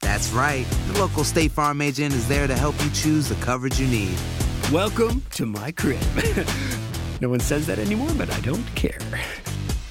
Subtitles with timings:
[0.00, 0.66] That's right.
[0.92, 4.16] The local State Farm agent is there to help you choose the coverage you need.
[4.72, 6.00] Welcome to my crib.
[7.20, 8.98] no one says that anymore, but I don't care.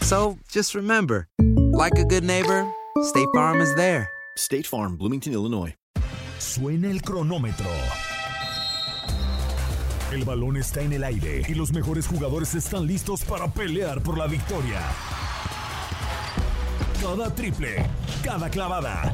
[0.01, 2.71] So just remember, like a good neighbor,
[3.03, 4.09] State Farm is there.
[4.37, 5.75] State Farm, Bloomington, Illinois.
[6.39, 7.71] Suena el cronómetro.
[10.11, 14.17] El balón está en el aire y los mejores jugadores están listos para pelear por
[14.17, 14.81] la victoria.
[17.01, 17.85] Cada triple,
[18.23, 19.13] cada clavada,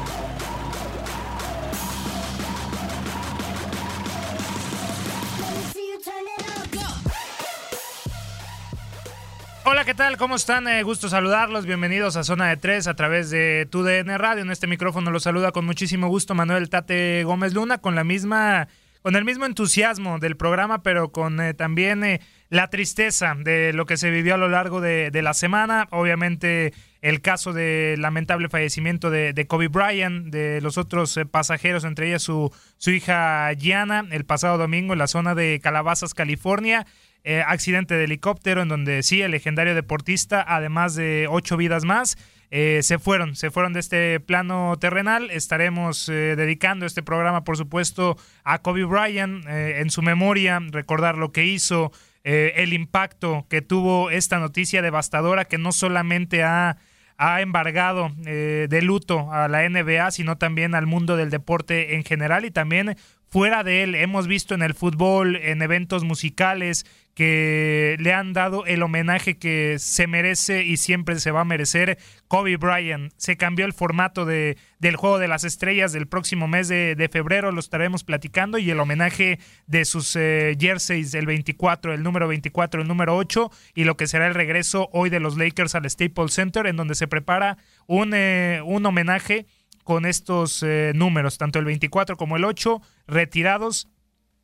[9.71, 10.17] Hola, ¿qué tal?
[10.17, 10.67] ¿Cómo están?
[10.67, 11.65] Eh, gusto saludarlos.
[11.65, 14.43] Bienvenidos a Zona de Tres a través de TUDN Radio.
[14.43, 18.67] En este micrófono los saluda con muchísimo gusto Manuel Tate Gómez Luna con la misma,
[19.01, 23.85] con el mismo entusiasmo del programa, pero con eh, también eh, la tristeza de lo
[23.85, 25.87] que se vivió a lo largo de, la semana.
[25.91, 31.85] Obviamente el caso del lamentable fallecimiento de, de Kobe Bryant, de los otros eh, pasajeros,
[31.85, 36.85] entre ellas su, su hija Gianna, el pasado domingo en la zona de Calabazas, California.
[37.23, 42.17] Eh, accidente de helicóptero en donde sí, el legendario deportista, además de ocho vidas más,
[42.49, 45.29] eh, se fueron, se fueron de este plano terrenal.
[45.29, 51.31] Estaremos eh, dedicando este programa, por supuesto, a Kobe Bryant en su memoria, recordar lo
[51.31, 51.91] que hizo,
[52.23, 56.77] el impacto que tuvo esta noticia devastadora que no solamente ha
[57.17, 62.45] ha embargado de luto a la NBA, sino también al mundo del deporte en general
[62.45, 62.95] y también
[63.31, 63.95] fuera de él.
[63.95, 69.77] Hemos visto en el fútbol, en eventos musicales, que le han dado el homenaje que
[69.79, 73.11] se merece y siempre se va a merecer Kobe Bryant.
[73.17, 77.09] Se cambió el formato de, del Juego de las Estrellas del próximo mes de, de
[77.09, 82.27] febrero, lo estaremos platicando, y el homenaje de sus eh, jerseys, el 24, el número
[82.27, 85.89] 24, el número 8, y lo que será el regreso hoy de los Lakers al
[85.89, 87.57] Staples Center, en donde se prepara
[87.87, 89.45] un, eh, un homenaje
[89.83, 93.89] con estos eh, números, tanto el 24 como el 8, retirados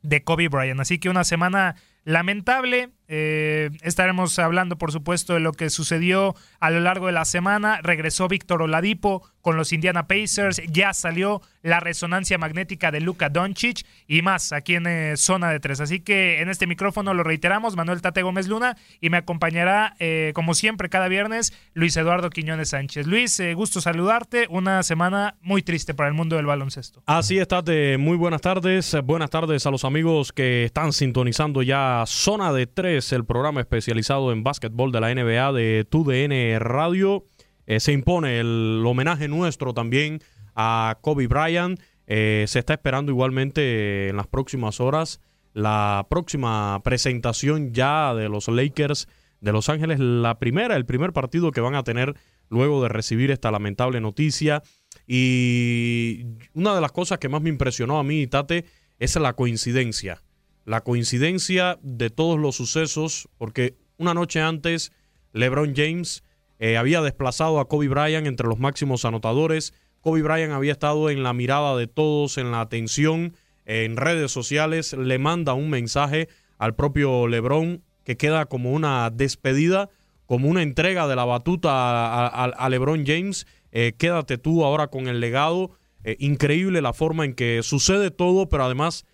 [0.02, 0.80] de Kobe Bryant.
[0.80, 2.92] Así que una semana lamentable.
[3.08, 7.80] Eh, estaremos hablando, por supuesto, de lo que sucedió a lo largo de la semana.
[7.82, 10.60] Regresó Víctor Oladipo con los Indiana Pacers.
[10.70, 15.58] Ya salió la resonancia magnética de Luka Doncic y más aquí en eh, Zona de
[15.58, 15.80] Tres.
[15.80, 20.32] Así que en este micrófono lo reiteramos, Manuel Tate Gómez Luna y me acompañará, eh,
[20.34, 23.06] como siempre, cada viernes, Luis Eduardo Quiñones Sánchez.
[23.06, 24.46] Luis, eh, gusto saludarte.
[24.50, 27.02] Una semana muy triste para el mundo del baloncesto.
[27.06, 27.96] Así es, Tate.
[27.96, 28.96] Muy buenas tardes.
[29.02, 34.32] Buenas tardes a los amigos que están sintonizando ya Zona de Tres el programa especializado
[34.32, 37.26] en básquetbol de la NBA de TUDN Radio.
[37.66, 40.20] Eh, se impone el homenaje nuestro también
[40.54, 41.80] a Kobe Bryant.
[42.06, 45.20] Eh, se está esperando igualmente en las próximas horas
[45.54, 49.08] la próxima presentación ya de los Lakers
[49.40, 52.16] de Los Ángeles, la primera, el primer partido que van a tener
[52.48, 54.62] luego de recibir esta lamentable noticia.
[55.06, 56.24] Y
[56.54, 58.64] una de las cosas que más me impresionó a mí, Tate,
[58.98, 60.22] es la coincidencia
[60.68, 64.92] la coincidencia de todos los sucesos, porque una noche antes
[65.32, 66.22] LeBron James
[66.58, 69.72] eh, había desplazado a Kobe Bryant entre los máximos anotadores.
[70.02, 73.34] Kobe Bryant había estado en la mirada de todos, en la atención,
[73.64, 74.92] en redes sociales.
[74.92, 76.28] Le manda un mensaje
[76.58, 79.88] al propio LeBron que queda como una despedida,
[80.26, 83.46] como una entrega de la batuta a, LeBron James.
[83.72, 85.70] Eh, quédate tú ahora con el legado.
[86.04, 89.06] Eh, increíble la forma en que sucede todo, pero además,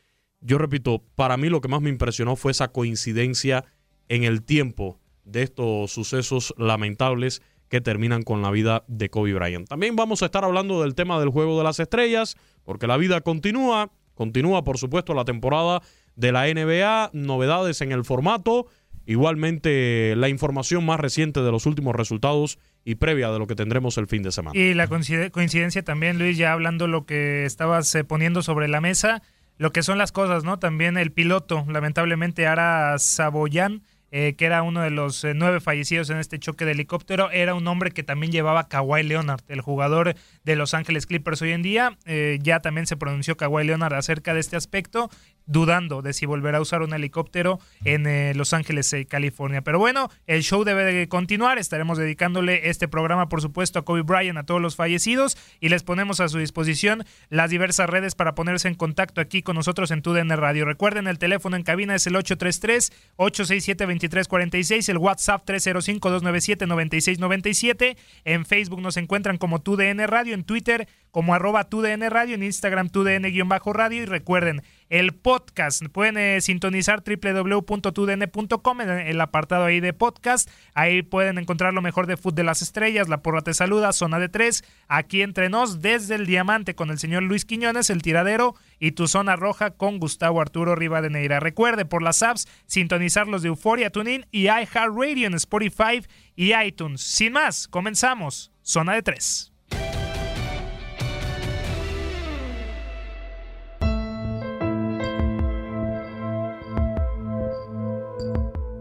[0.44, 3.64] yo repito, para mí lo que más me impresionó fue esa coincidencia
[4.08, 9.66] en el tiempo de estos sucesos lamentables que terminan con la vida de Kobe Bryant.
[9.66, 13.22] También vamos a estar hablando del tema del juego de las estrellas, porque la vida
[13.22, 15.80] continúa, continúa por supuesto la temporada
[16.14, 18.66] de la NBA, novedades en el formato,
[19.06, 23.96] igualmente la información más reciente de los últimos resultados y previa de lo que tendremos
[23.96, 24.58] el fin de semana.
[24.58, 29.22] Y la coincidencia también, Luis, ya hablando lo que estabas eh, poniendo sobre la mesa,
[29.58, 30.58] lo que son las cosas, ¿no?
[30.58, 33.82] También el piloto, lamentablemente Ara Saboyan,
[34.16, 37.56] eh, que era uno de los eh, nueve fallecidos en este choque de helicóptero, era
[37.56, 40.14] un hombre que también llevaba Kawhi Leonard, el jugador
[40.44, 41.98] de Los Ángeles Clippers hoy en día.
[42.06, 45.10] Eh, ya también se pronunció Kawhi Leonard acerca de este aspecto,
[45.46, 49.62] dudando de si volverá a usar un helicóptero en Los Ángeles, California.
[49.62, 51.58] Pero bueno, el show debe de continuar.
[51.58, 55.82] Estaremos dedicándole este programa, por supuesto, a Kobe Bryant, a todos los fallecidos, y les
[55.82, 60.00] ponemos a su disposición las diversas redes para ponerse en contacto aquí con nosotros en
[60.02, 60.64] TUDN Radio.
[60.64, 67.96] Recuerden, el teléfono en cabina es el 833 867 2346, el WhatsApp 305-297-9697.
[68.24, 72.88] En Facebook nos encuentran como TUDN Radio, en Twitter como arroba TUDN Radio, en Instagram
[72.88, 74.02] TUDN-radio.
[74.02, 74.62] Y recuerden,
[74.94, 75.82] el podcast.
[75.88, 80.48] Pueden eh, sintonizar www.tudn.com en el apartado ahí de podcast.
[80.72, 84.20] Ahí pueden encontrar lo mejor de Food de las Estrellas, La Porra Te Saluda, Zona
[84.20, 88.54] de Tres, aquí entre nos, desde el Diamante con el señor Luis Quiñones, El Tiradero
[88.78, 91.40] y Tu Zona Roja con Gustavo Arturo Rivadeneira.
[91.40, 96.06] Recuerde por las apps sintonizar los de Euforia, TuneIn y iHeartRadio en Spotify
[96.36, 97.00] y iTunes.
[97.00, 98.52] Sin más, comenzamos.
[98.62, 99.53] Zona de Tres.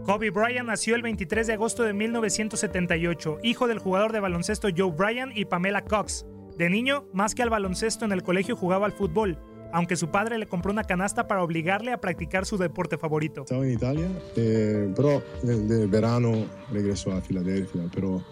[0.04, 4.92] Kobe Bryant nació el 23 de agosto de 1978, hijo del jugador de baloncesto Joe
[4.92, 6.26] Bryant y Pamela Cox.
[6.58, 9.38] De niño, más que al baloncesto en el colegio jugaba al fútbol,
[9.72, 13.42] aunque su padre le compró una canasta para obligarle a practicar su deporte favorito.
[13.44, 16.34] Estaba en Italia, eh, pero de, verano
[16.70, 18.22] regresó a Filadelfia, pero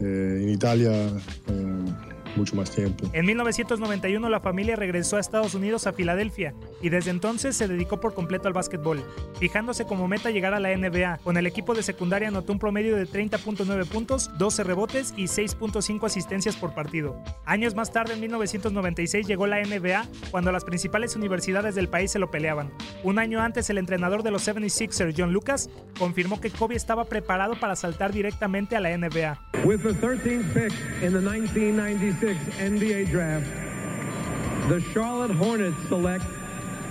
[0.00, 0.92] eh, en Italia
[1.48, 1.84] eh,
[2.36, 3.06] mucho más tiempo.
[3.12, 8.00] En 1991 la familia regresó a Estados Unidos a Filadelfia y desde entonces se dedicó
[8.00, 9.02] por completo al básquetbol,
[9.38, 11.18] fijándose como meta llegar a la NBA.
[11.22, 16.06] Con el equipo de secundaria anotó un promedio de 30.9 puntos, 12 rebotes y 6.5
[16.06, 17.16] asistencias por partido.
[17.44, 22.18] Años más tarde, en 1996, llegó la NBA cuando las principales universidades del país se
[22.18, 22.70] lo peleaban.
[23.02, 27.54] Un año antes, el entrenador de los 76ers, John Lucas, confirmó que Kobe estaba preparado
[27.58, 29.38] para saltar directamente a la NBA.
[29.64, 30.72] With the 13th pick
[31.02, 33.46] in the 1996 NBA draft,
[34.68, 36.24] the Charlotte Hornets select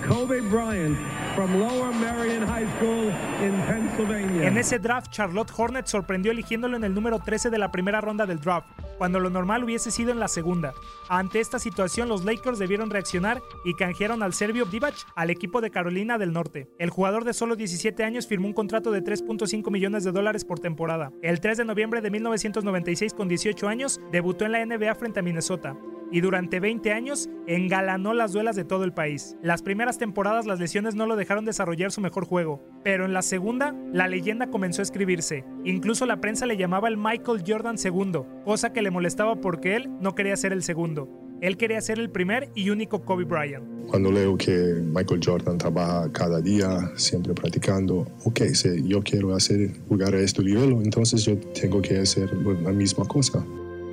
[0.06, 0.96] Kobe Bryant
[1.34, 3.08] from Lower Merion High School
[3.42, 4.46] in Pennsylvania.
[4.46, 8.26] En ese draft, Charlotte Hornets sorprendió eligiéndolo en el número 13 de la primera ronda
[8.26, 10.74] del draft, cuando lo normal hubiese sido en la segunda.
[11.08, 15.70] Ante esta situación, los Lakers debieron reaccionar y canjearon al serbio Divac al equipo de
[15.70, 16.68] Carolina del Norte.
[16.78, 20.58] El jugador de solo 17 años firmó un contrato de 3.5 millones de dólares por
[20.58, 21.12] temporada.
[21.22, 25.22] El 3 de noviembre de 1996, con 18 años, debutó en la NBA frente a
[25.22, 25.76] Minnesota
[26.14, 29.36] y durante 20 años engalanó las duelas de todo el país.
[29.42, 33.22] Las primeras temporadas las lesiones no lo dejaron desarrollar su mejor juego, pero en la
[33.22, 35.44] segunda la leyenda comenzó a escribirse.
[35.64, 39.90] Incluso la prensa le llamaba el Michael Jordan II, cosa que le molestaba porque él
[40.00, 41.08] no quería ser el segundo.
[41.40, 43.64] Él quería ser el primer y único Kobe Bryant.
[43.88, 49.70] Cuando leo que Michael Jordan trabaja cada día, siempre practicando, ok, si yo quiero hacer
[49.88, 53.44] jugar a este nivel, entonces yo tengo que hacer la misma cosa.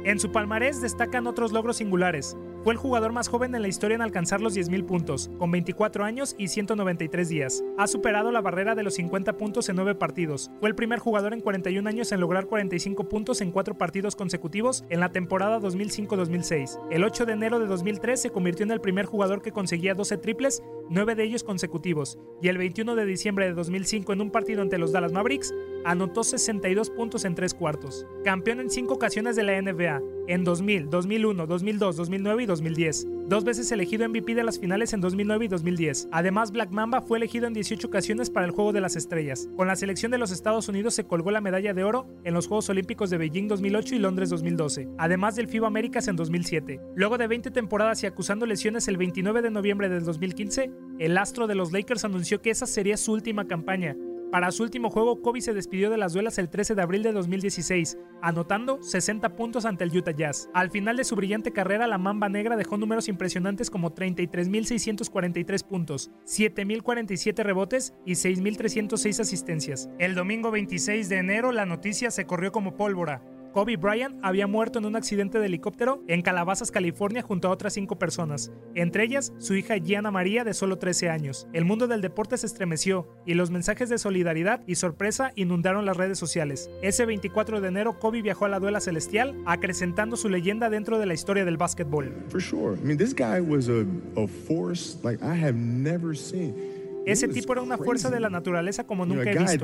[0.06, 2.38] En su palmarés destacan otros logros singulares.
[2.64, 6.04] Fue el jugador más joven en la historia en alcanzar los 10.000 puntos, con 24
[6.04, 7.64] años y 193 días.
[7.80, 10.52] Ha superado la barrera de los 50 puntos en 9 partidos.
[10.60, 14.86] Fue el primer jugador en 41 años en lograr 45 puntos en 4 partidos consecutivos
[14.90, 16.80] en la temporada 2005-2006.
[16.92, 20.18] El 8 de enero de 2003 se convirtió en el primer jugador que conseguía 12
[20.18, 22.20] triples, 9 de ellos consecutivos.
[22.44, 25.52] Y el 21 de diciembre de 2005 en un partido ante los Dallas Mavericks,
[25.84, 28.06] anotó 62 puntos en 3 cuartos.
[28.24, 30.00] Campeón en 5 ocasiones de la NBA
[30.32, 33.08] en 2000, 2001, 2002, 2009 y 2010.
[33.28, 36.08] Dos veces elegido MVP de las finales en 2009 y 2010.
[36.12, 39.50] Además, Black Mamba fue elegido en 18 ocasiones para el Juego de las Estrellas.
[39.58, 42.48] Con la selección de los Estados Unidos se colgó la medalla de oro en los
[42.48, 46.80] Juegos Olímpicos de Beijing 2008 y Londres 2012, además del FIBA Américas en 2007.
[46.96, 51.48] Luego de 20 temporadas y acusando lesiones el 29 de noviembre del 2015, el astro
[51.48, 53.98] de los Lakers anunció que esa sería su última campaña
[54.32, 57.12] Para su último juego, Kobe se despidió de las duelas el 13 de abril de
[57.12, 60.50] 2016, anotando 60 puntos ante el Utah Jazz.
[60.54, 66.12] Al final de su brillante carrera, la Mamba Negra dejó números impresionantes como 33.643 puntos,
[66.26, 69.90] 7.047 rebotes y 6.306 asistencias.
[70.00, 73.22] El domingo 26 de enero, la noticia se corrió como pólvora.
[73.54, 77.74] Kobe Bryant había muerto en un accidente de helicóptero en Calabazas, California, junto a otras
[77.74, 81.48] cinco personas, entre ellas su hija Gianna María de solo 13 años.
[81.52, 85.98] El mundo del deporte se estremeció y los mensajes de solidaridad y sorpresa inundaron las
[85.98, 86.70] redes sociales.
[86.82, 91.06] Ese 24 de enero, Kobe viajó a la duela celestial, acrecentando su leyenda dentro de
[91.06, 92.12] la historia del básquetbol.
[92.30, 92.78] For sure.
[92.78, 96.81] I mean, this guy was a, a force like I have never seen.
[97.06, 99.64] Ese tipo era una fuerza de la naturaleza como nunca he visto.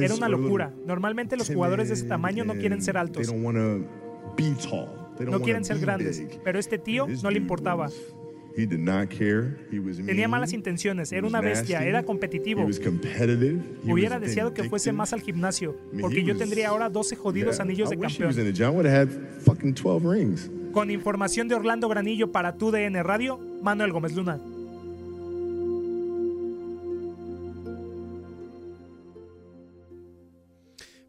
[0.00, 0.72] Era una locura.
[0.86, 6.58] Normalmente los jugadores de ese tamaño no quieren ser altos, no quieren ser grandes, pero
[6.58, 7.88] este tío no le importaba.
[8.56, 9.56] He did not care.
[9.70, 12.66] He was Tenía malas intenciones, era una bestia, era competitivo.
[13.84, 17.98] Hubiera deseado que fuese más al gimnasio, porque yo tendría ahora 12 jodidos anillos de
[17.98, 18.30] campeón.
[18.30, 18.66] in the gym.
[18.66, 19.08] I would have had
[19.40, 20.50] fucking 12 rings.
[20.72, 24.40] Con información de Orlando Granillo para tu DN Radio, Manuel Gómez Luna.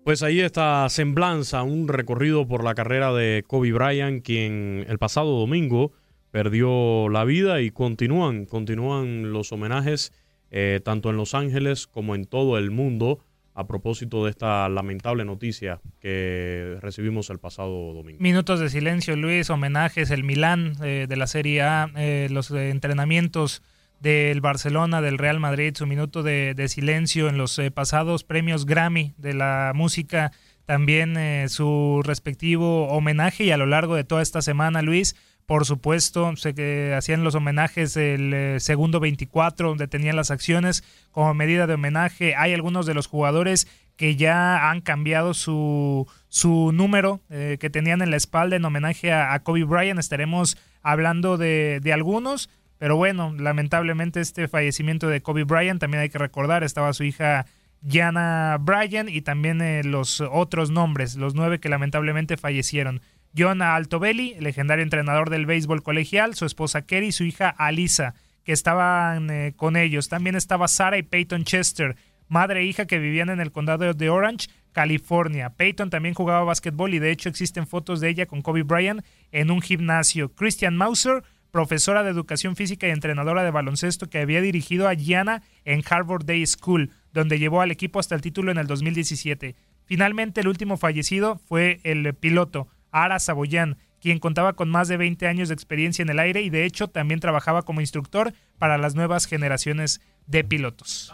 [0.03, 5.38] Pues ahí está semblanza, un recorrido por la carrera de Kobe Bryant, quien el pasado
[5.39, 5.91] domingo
[6.31, 10.12] perdió la vida y continúan, continúan los homenajes
[10.50, 13.20] eh, tanto en Los Ángeles como en todo el mundo
[13.53, 18.22] a propósito de esta lamentable noticia que recibimos el pasado domingo.
[18.22, 22.70] Minutos de silencio, Luis, homenajes, el Milán eh, de la Serie A, eh, los eh,
[22.70, 23.62] entrenamientos
[24.01, 29.13] del Barcelona, del Real Madrid, su minuto de, silencio en los eh, pasados premios Grammy
[29.17, 30.31] de la música,
[30.65, 35.15] también eh, su respectivo homenaje y a lo largo de toda esta semana, Luis,
[35.51, 40.81] por supuesto, se que hacían los homenajes el eh, segundo 24, donde tenían las acciones
[41.12, 42.36] como medida de homenaje.
[42.36, 43.67] Hay algunos de los jugadores
[43.98, 49.12] que ya han cambiado su, su número eh, que tenían en la espalda en homenaje
[49.12, 50.00] a, a Kobe Bryant.
[50.00, 52.50] Estaremos hablando de, de algunos.
[52.82, 57.46] Pero bueno, lamentablemente este fallecimiento de Kobe Bryant, también hay que recordar, estaba su hija
[57.84, 63.00] Gianna Bryant y también eh, los otros nombres, los nueve que lamentablemente fallecieron.
[63.38, 68.52] John Altobelli, legendario entrenador del béisbol colegial, su esposa Kerry y su hija Alisa, que
[68.52, 70.10] estaban eh, con ellos.
[70.10, 71.98] También estaba Sarah y Peyton Chester,
[72.30, 75.52] madre e hija que vivían en el condado de Orange, California.
[75.52, 79.52] Peyton también jugaba básquetbol y de hecho existen fotos de ella con Kobe Bryant en
[79.52, 80.34] un gimnasio.
[80.34, 85.43] Christian Mauser, profesora de educación física y entrenadora de baloncesto que había dirigido a Gianna
[85.65, 89.55] en Harvard Day School, donde llevó al equipo hasta el título en el 2017.
[89.86, 95.27] Finalmente, el último fallecido fue el piloto, Ara Saboyan, quien contaba con más de 20
[95.27, 98.96] años de experiencia en el aire y de hecho también trabajaba como instructor para las
[98.96, 101.13] nuevas generaciones de pilotos.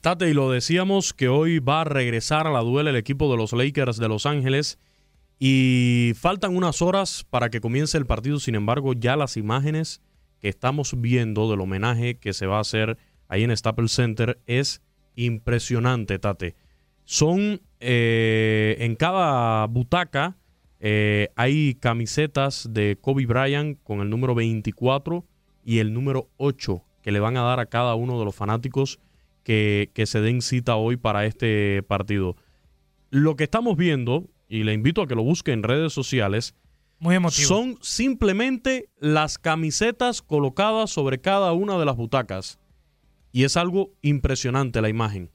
[0.00, 3.36] Tate, y lo decíamos que hoy va a regresar a la duela el equipo de
[3.36, 4.78] los Lakers de Los Ángeles
[5.38, 8.40] y faltan unas horas para que comience el partido.
[8.40, 10.02] Sin embargo, ya las imágenes
[10.40, 14.82] que estamos viendo del homenaje que se va a hacer ahí en Staples Center es
[15.14, 16.56] impresionante, Tate.
[17.04, 20.36] Son eh, en cada butaca
[20.80, 25.24] eh, hay camisetas de Kobe Bryant con el número 24
[25.64, 29.00] y el número 8 que le van a dar a cada uno de los fanáticos
[29.42, 32.36] que, que se den cita hoy para este partido.
[33.10, 36.54] Lo que estamos viendo, y le invito a que lo busque en redes sociales,
[36.98, 37.46] Muy emotivo.
[37.46, 42.58] son simplemente las camisetas colocadas sobre cada una de las butacas.
[43.30, 45.30] Y es algo impresionante la imagen.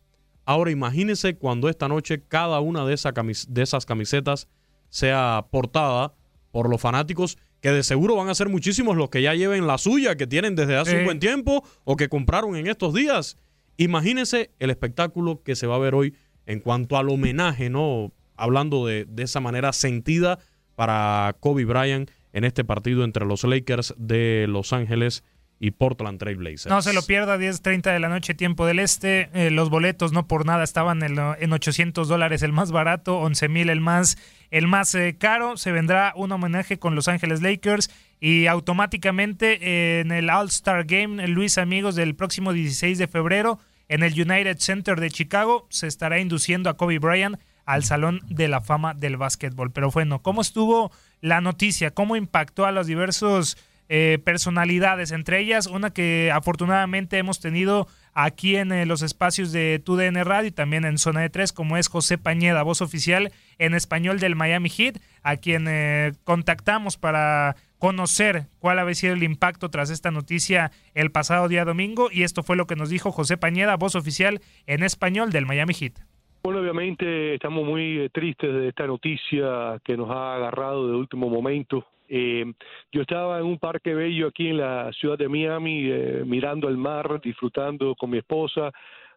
[0.45, 4.47] Ahora imagínense cuando esta noche cada una de, esa de esas camisetas
[4.89, 6.13] sea portada
[6.51, 9.77] por los fanáticos, que de seguro van a ser muchísimos los que ya lleven la
[9.77, 13.37] suya, que tienen desde hace un buen tiempo o que compraron en estos días.
[13.77, 16.13] Imagínense el espectáculo que se va a ver hoy
[16.45, 18.11] en cuanto al homenaje, ¿no?
[18.35, 20.39] Hablando de, de esa manera sentida
[20.75, 25.23] para Kobe Bryant en este partido entre los Lakers de Los Ángeles
[25.59, 26.67] y Portland Trail Blazers.
[26.67, 29.29] No se lo pierda, 10.30 de la noche, tiempo del este.
[29.33, 33.47] Eh, los boletos no por nada estaban en, en 800 dólares el más barato, 11
[33.47, 34.17] mil el más,
[34.51, 35.55] el más eh, caro.
[35.55, 41.25] Se vendrá un homenaje con Los Ángeles Lakers y automáticamente eh, en el All-Star Game,
[41.29, 46.19] Luis amigos, del próximo 16 de febrero en el United Center de Chicago se estará
[46.19, 49.71] induciendo a Kobe Bryant al Salón de la Fama del Básquetbol.
[49.71, 50.91] Pero bueno, ¿cómo estuvo
[51.21, 51.91] la noticia?
[51.91, 53.57] ¿Cómo impactó a los diversos
[53.89, 55.11] eh, personalidades?
[55.11, 60.49] Entre ellas, una que afortunadamente hemos tenido aquí en eh, los espacios de TUDN Radio
[60.49, 64.35] y también en Zona de Tres, como es José Pañeda, voz oficial en español del
[64.35, 70.09] Miami Heat, a quien eh, contactamos para conocer cuál había sido el impacto tras esta
[70.09, 73.95] noticia el pasado día domingo y esto fue lo que nos dijo José Pañeda, voz
[73.95, 75.99] oficial en español del Miami Heat.
[76.45, 81.29] Bueno, obviamente estamos muy eh, tristes de esta noticia que nos ha agarrado de último
[81.29, 81.85] momento.
[82.09, 82.43] Eh,
[82.91, 86.75] yo estaba en un parque bello aquí en la ciudad de Miami, eh, mirando el
[86.75, 88.73] mar, disfrutando con mi esposa.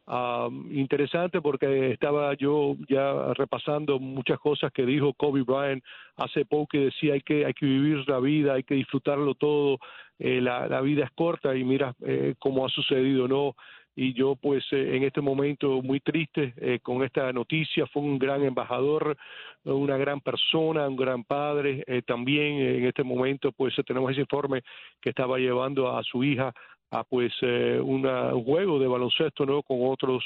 [0.06, 5.82] Ah, interesante porque estaba yo ya repasando muchas cosas que dijo Kobe Bryant
[6.18, 9.80] hace poco y decía hay que hay que vivir la vida, hay que disfrutarlo todo,
[10.20, 11.92] la, la, vida es corta y mira
[12.38, 13.56] cómo ha sucedido, ¿no?
[13.96, 18.18] Y yo pues eh, en este momento muy triste eh, con esta noticia, fue un
[18.18, 19.16] gran embajador,
[19.64, 24.62] una gran persona, un gran padre, eh, también en este momento pues tenemos ese informe
[25.00, 26.52] que estaba llevando a su hija
[26.90, 30.24] a pues eh, una, un juego de baloncesto no con otros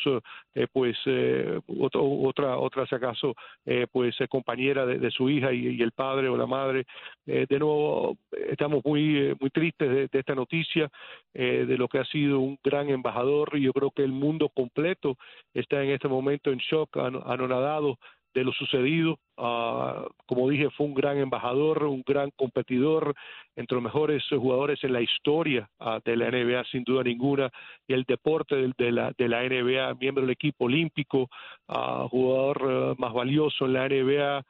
[0.54, 5.92] eh, pues eh, otra otra si acaso eh, pues compañera de, su hija y, el
[5.92, 6.84] padre o la madre.
[7.24, 8.16] De nuevo
[8.48, 10.90] estamos muy muy tristes de, de esta noticia
[11.32, 13.50] de lo que ha sido un gran embajador.
[13.54, 15.16] Y yo creo que el mundo completo
[15.54, 17.98] está en este momento en shock anonadado
[18.34, 19.18] de lo sucedido.
[19.36, 23.14] Uh, como dije, fue un gran embajador, un gran competidor,
[23.56, 27.50] entre los mejores jugadores en la historia uh, de la NBA, sin duda ninguna,
[27.86, 31.28] y el deporte de, de, la, de la NBA, miembro del equipo olímpico,
[31.68, 34.44] uh, jugador más valioso en la NBA,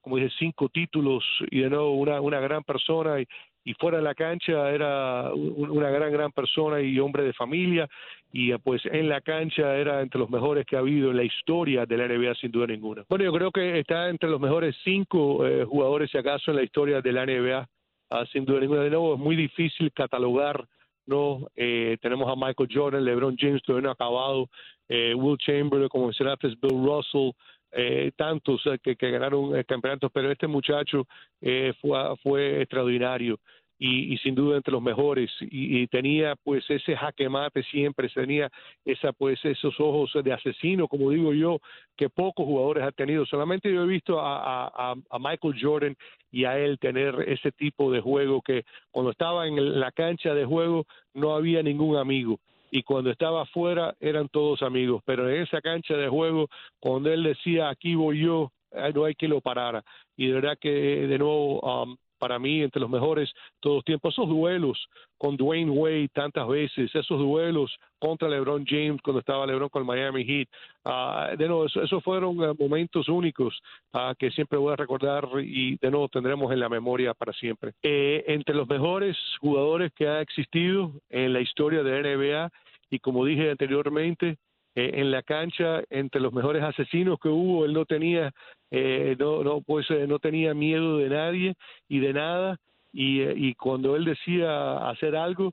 [0.00, 3.26] como dije, cinco títulos y de nuevo una, una gran persona y,
[3.64, 7.88] y fuera de la cancha era una gran, gran persona y hombre de familia
[8.32, 11.24] y eh, pues en la cancha era entre los mejores que ha habido en la
[11.24, 13.04] historia de la NBA sin duda ninguna.
[13.08, 16.62] Bueno, yo creo que está entre los mejores cinco eh, jugadores si acaso en la
[16.62, 17.68] historia de la NBA
[18.10, 18.82] ah, sin duda ninguna.
[18.82, 20.66] De nuevo es muy difícil catalogar
[21.06, 24.48] no eh, tenemos a Michael Jordan, LeBron James todavía no acabado,
[24.88, 27.32] Will Chamberlain, como mencionaste, Bill Russell,
[27.74, 31.06] eh, tantos que, que, ganaron campeonatos, pero este muchacho
[31.40, 33.38] eh, fue, fue extraordinario.
[33.76, 38.48] Y, y, sin duda entre los mejores y, tenía pues ese jaque mate siempre tenía
[38.84, 41.58] esa pues esos ojos de asesino como digo yo
[41.96, 45.96] que pocos jugadores han tenido solamente yo he visto a Michael Jordan
[46.30, 50.44] y a él tener ese tipo de juego que cuando estaba en la cancha de
[50.44, 52.38] juego no había ningún amigo
[52.74, 56.48] y cuando estaba afuera eran todos amigos, pero en esa cancha de juego,
[56.80, 58.50] cuando él decía aquí voy yo,
[58.92, 59.84] no hay que lo parara.
[60.16, 64.14] Y de verdad que de nuevo um, para mí entre los mejores todos los tiempos.
[64.14, 69.68] Esos duelos con Dwayne Wade tantas veces, esos duelos contra LeBron James cuando estaba LeBron
[69.68, 70.48] con el Miami Heat,
[70.86, 73.60] uh, de nuevo, esos fueron uh, momentos únicos
[73.92, 77.72] uh, que siempre voy a recordar y de nuevo tendremos en la memoria para siempre.
[77.82, 82.50] Eh, entre los mejores jugadores que ha existido en la historia de NBA
[82.90, 84.38] y como dije anteriormente,
[84.76, 88.32] eh, en la cancha entre los mejores asesinos que hubo, él no tenía,
[88.72, 91.54] eh, no, no, pues, eh, no tenía miedo de nadie
[91.88, 92.58] y de nada,
[92.92, 95.52] y, y cuando él decía hacer algo,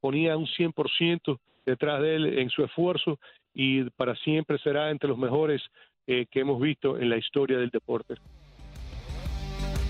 [0.00, 3.18] ponía un 100% detrás de él en su esfuerzo
[3.52, 5.62] y para siempre será entre los mejores
[6.06, 8.14] que hemos visto en la historia del deporte.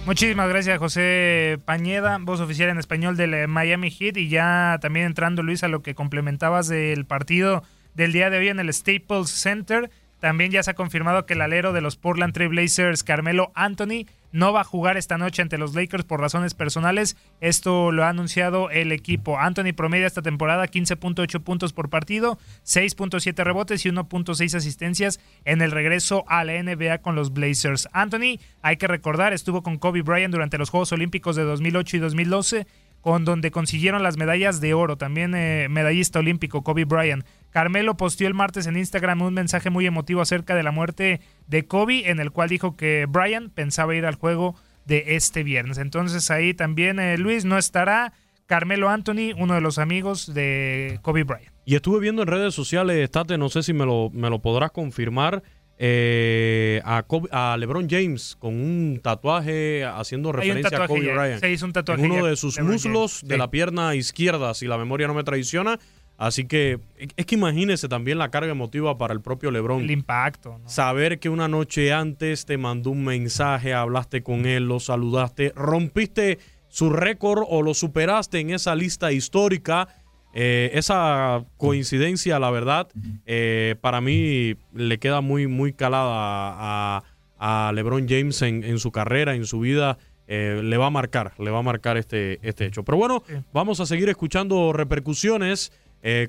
[0.07, 4.19] Muchísimas gracias, José Pañeda, voz oficial en español del Miami Heat.
[4.19, 7.63] Y ya también entrando, Luis, a lo que complementabas del partido
[7.95, 9.91] del día de hoy en el Staples Center.
[10.25, 14.07] También ya se ha confirmado que el alero de los Portland Trail Blazers, Carmelo Anthony,
[14.33, 17.19] no va a jugar esta noche ante los Lakers por razones personales.
[17.43, 19.39] Esto lo ha anunciado el equipo.
[19.39, 25.71] Anthony promedia esta temporada 15.8 puntos por partido, 6.7 rebotes y 1.6 asistencias en el
[25.71, 27.87] regreso a la NBA con los Blazers.
[27.93, 32.01] Anthony, hay que recordar, estuvo con Kobe Bryant durante los Juegos Olímpicos de 2008 y
[32.01, 32.67] 2012
[33.05, 37.23] con donde consiguieron las medallas de oro, también eh, medallista olímpico Kobe Bryant.
[37.51, 41.67] Carmelo posteó el martes en Instagram un mensaje muy emotivo acerca de la muerte de
[41.67, 45.77] Kobe, en el cual dijo que Bryant pensaba ir al juego de este viernes.
[45.77, 48.15] Entonces ahí también eh, Luis no estará.
[48.47, 51.53] Carmelo Anthony, uno de los amigos de Kobe Bryant.
[51.67, 54.71] Y estuve viendo en redes sociales, Tate, no sé si me lo, me lo podrás
[54.71, 55.43] confirmar,
[55.79, 61.41] eh, a, LeBron James con un tatuaje haciendo referencia a Kobe Bryant.
[61.41, 62.03] Se hizo un tatuaje.
[62.03, 65.79] uno de sus muslos de la pierna izquierda, si la memoria no me traiciona.
[66.17, 66.79] Así que
[67.17, 69.83] es que imagínese también la carga emotiva para el propio LeBron.
[69.83, 70.61] El impacto.
[70.65, 76.39] Saber que una noche antes te mandó un mensaje, hablaste con él, lo saludaste, rompiste
[76.69, 79.89] su récord o lo superaste en esa lista histórica
[80.37, 82.89] eh, esa coincidencia, la verdad,
[83.25, 87.05] eh, para mí le queda muy, muy calada
[87.39, 89.99] a, LeBron James en, su carrera, en su vida.
[90.27, 92.83] Eh, le va a marcar, le va a marcar este, este hecho.
[92.83, 95.73] Pero bueno, vamos a seguir escuchando repercusiones.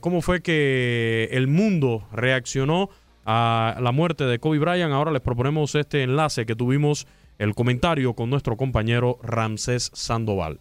[0.01, 2.89] cómo fue que el mundo reaccionó
[3.25, 4.93] a la muerte de Kobe Bryant.
[4.93, 7.07] Ahora les proponemos este enlace que tuvimos,
[7.39, 10.59] el comentario con nuestro compañero Ramsés Sandoval.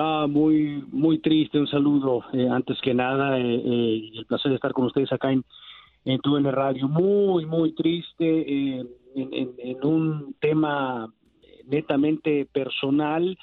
[0.00, 4.54] Ah, muy, muy triste, un saludo eh, antes que nada eh, eh, el placer de
[4.54, 5.44] estar con ustedes acá en,
[6.04, 6.86] en tu en radio.
[6.86, 11.12] Muy, muy triste en, en, un tema
[11.66, 13.36] netamente personal.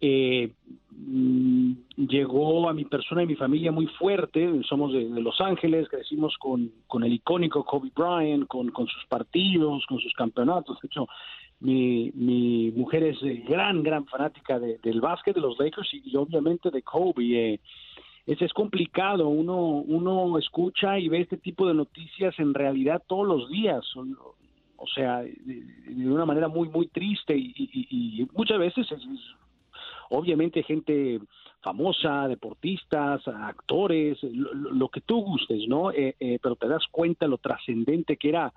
[0.00, 4.48] Mm, llegó a mi persona y mi familia muy fuerte.
[4.68, 9.84] Somos de, Los Ángeles, crecimos con, con, el icónico Kobe Bryant, con, con sus partidos,
[9.86, 10.78] con sus campeonatos.
[10.80, 11.08] De hecho,
[11.60, 16.70] mi, mi mujer es eh, gran, gran fanática del básquet de los Lakers y, obviamente
[16.70, 17.54] de Kobe.
[17.54, 17.60] Eh,
[18.26, 23.48] es, complicado, uno, uno escucha y ve este tipo de noticias en realidad todos los
[23.48, 23.84] días,
[24.76, 25.64] o, sea, de,
[26.06, 29.02] una manera muy, muy triste y, muchas veces es,
[30.10, 31.20] obviamente gente
[31.62, 35.90] famosa, deportistas, actores, lo, que tú gustes, ¿no?
[35.90, 38.52] Eh, pero te das cuenta lo trascendente que era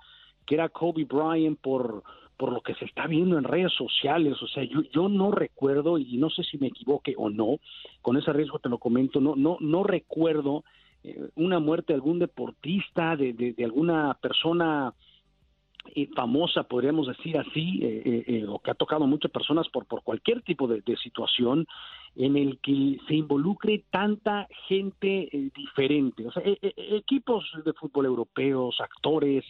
[0.46, 2.02] que era Kobe Bryant por
[2.36, 4.40] por lo que se está viendo en redes sociales.
[4.42, 7.58] O sea, yo, yo no recuerdo, y no sé si me equivoque o no,
[8.00, 10.64] con ese riesgo te lo comento, no, no, no recuerdo
[11.04, 14.94] eh, una muerte de algún deportista, de, de, alguna persona
[15.96, 20.04] eh, famosa, podríamos decir así, eh, o que ha tocado a muchas personas por, por
[20.04, 21.66] cualquier tipo de, situación
[22.14, 29.44] en el que se involucre tanta gente diferente, o sea, equipos de fútbol europeos, actores,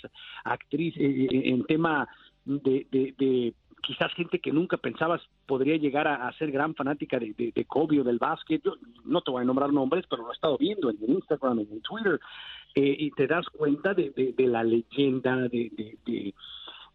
[0.44, 2.08] actrices, en tema
[2.44, 7.64] de, de, quizás gente que nunca pensabas podría llegar a, ser gran fanática de, de,
[7.64, 8.62] Kobe o del básquet.
[8.64, 11.80] Yo no te voy a nombrar nombres, pero lo he estado viendo en Instagram, en
[11.80, 12.20] Twitter,
[12.74, 15.70] eh, y te das cuenta de, la leyenda, de,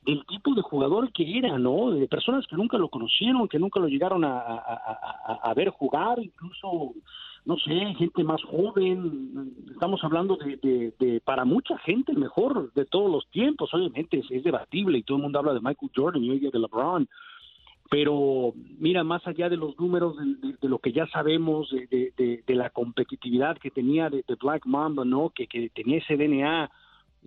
[0.05, 1.91] del tipo de jugador que era, ¿no?
[1.91, 6.93] De personas que nunca lo conocieron, que nunca lo llegaron a, a ver jugar, incluso
[7.47, 12.83] no sé, gente más joven, estamos hablando de, de, para mucha gente el mejor de
[12.83, 16.39] todos los tiempos, obviamente es, debatible y todo el mundo habla de Michael Jordan y
[16.39, 17.07] de LeBron,
[17.89, 23.57] pero mira, más allá de los números, de, lo que ya sabemos, de, la competitividad
[23.57, 25.29] que tenía de, Black Mamba, ¿no?
[25.29, 26.69] Que, que tenía ese DNA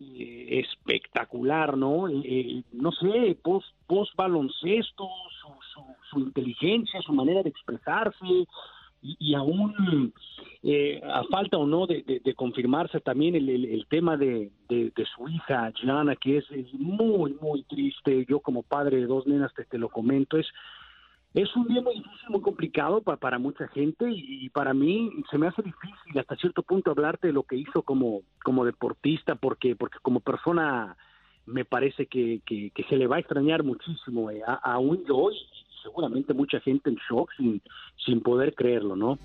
[0.03, 2.09] eh, espectacular, ¿no?
[2.09, 5.09] Eh, no sé, post baloncesto,
[5.41, 8.47] su, su, su inteligencia, su manera de expresarse,
[9.03, 10.13] y, aún
[10.63, 16.39] eh, a falta o no de, confirmarse también el, tema de, su hija Gianna, que
[16.39, 18.27] es, muy, muy triste.
[18.29, 20.47] Yo como padre de dos nenas te, lo comento, es,
[21.35, 25.39] es un día muy difícil, muy complicado para, para mucha gente y, para mí se
[25.39, 29.77] me hace difícil hasta cierto punto hablarte de lo que hizo como, como deportista, porque,
[29.77, 30.97] porque como persona
[31.47, 35.31] me parece que, que, se le va a extrañar muchísimo, eh, aún yo
[35.83, 37.63] seguramente mucha gente en shock sin,
[38.05, 39.19] sin poder creerlo, ¿no?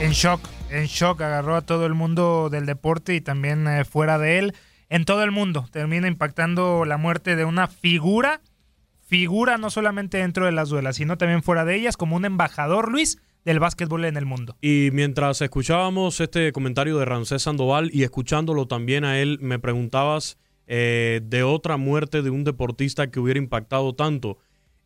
[0.00, 0.40] En shock,
[0.70, 4.52] en shock, agarró a todo el mundo del deporte y también eh, fuera de él,
[4.88, 5.66] en todo el mundo.
[5.70, 8.40] Termina impactando la muerte de una figura,
[9.06, 12.90] figura no solamente dentro de las duelas, sino también fuera de ellas, como un embajador,
[12.90, 14.56] Luis, del básquetbol en el mundo.
[14.60, 20.38] Y mientras escuchábamos este comentario de Rancés Sandoval y escuchándolo también a él, me preguntabas
[20.66, 24.38] eh, de otra muerte de un deportista que hubiera impactado tanto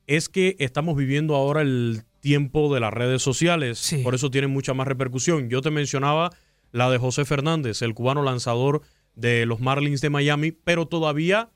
[0.08, 4.74] es que estamos viviendo ahora el tiempo de las redes sociales, por eso tiene mucha
[4.74, 5.50] más repercusión.
[5.50, 6.30] Yo te mencionaba
[6.72, 8.80] la de José Fernández, el cubano lanzador
[9.14, 11.50] de los Marlins de Miami, pero todavía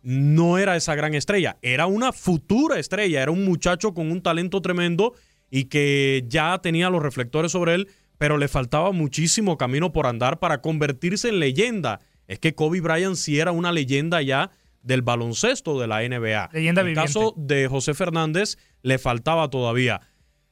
[0.00, 4.62] no era esa gran estrella, era una futura estrella, era un muchacho con un talento
[4.62, 5.12] tremendo
[5.50, 10.38] y que ya tenía los reflectores sobre él, pero le faltaba muchísimo camino por andar
[10.38, 12.00] para convertirse en leyenda.
[12.26, 14.50] Es que Kobe Bryant sí era una leyenda ya
[14.82, 16.50] del baloncesto de la NBA.
[16.52, 20.00] Leyenda el caso de José Fernández le faltaba todavía.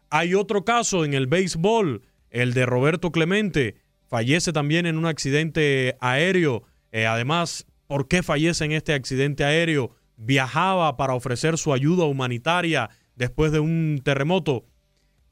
[0.09, 3.77] Hay otro caso en el béisbol, el de Roberto Clemente.
[4.09, 6.65] Fallece también en un accidente aéreo.
[6.91, 9.95] Eh, además, ¿por qué fallece en este accidente aéreo?
[10.17, 14.67] Viajaba para ofrecer su ayuda humanitaria después de un terremoto.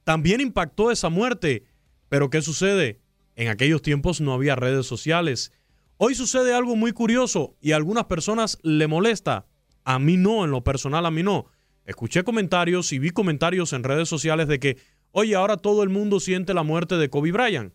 [0.05, 1.65] También impactó esa muerte.
[2.09, 3.01] Pero ¿qué sucede?
[3.37, 5.53] En aquellos tiempos no había redes sociales.
[6.01, 9.47] Hoy sucede algo muy curioso y a algunas personas le molesta.
[9.83, 11.47] A mí no, en lo personal a mí no.
[11.85, 14.77] Escuché comentarios y vi comentarios en redes sociales de que,
[15.11, 17.75] oye, ahora todo el mundo siente la muerte de Kobe Bryant.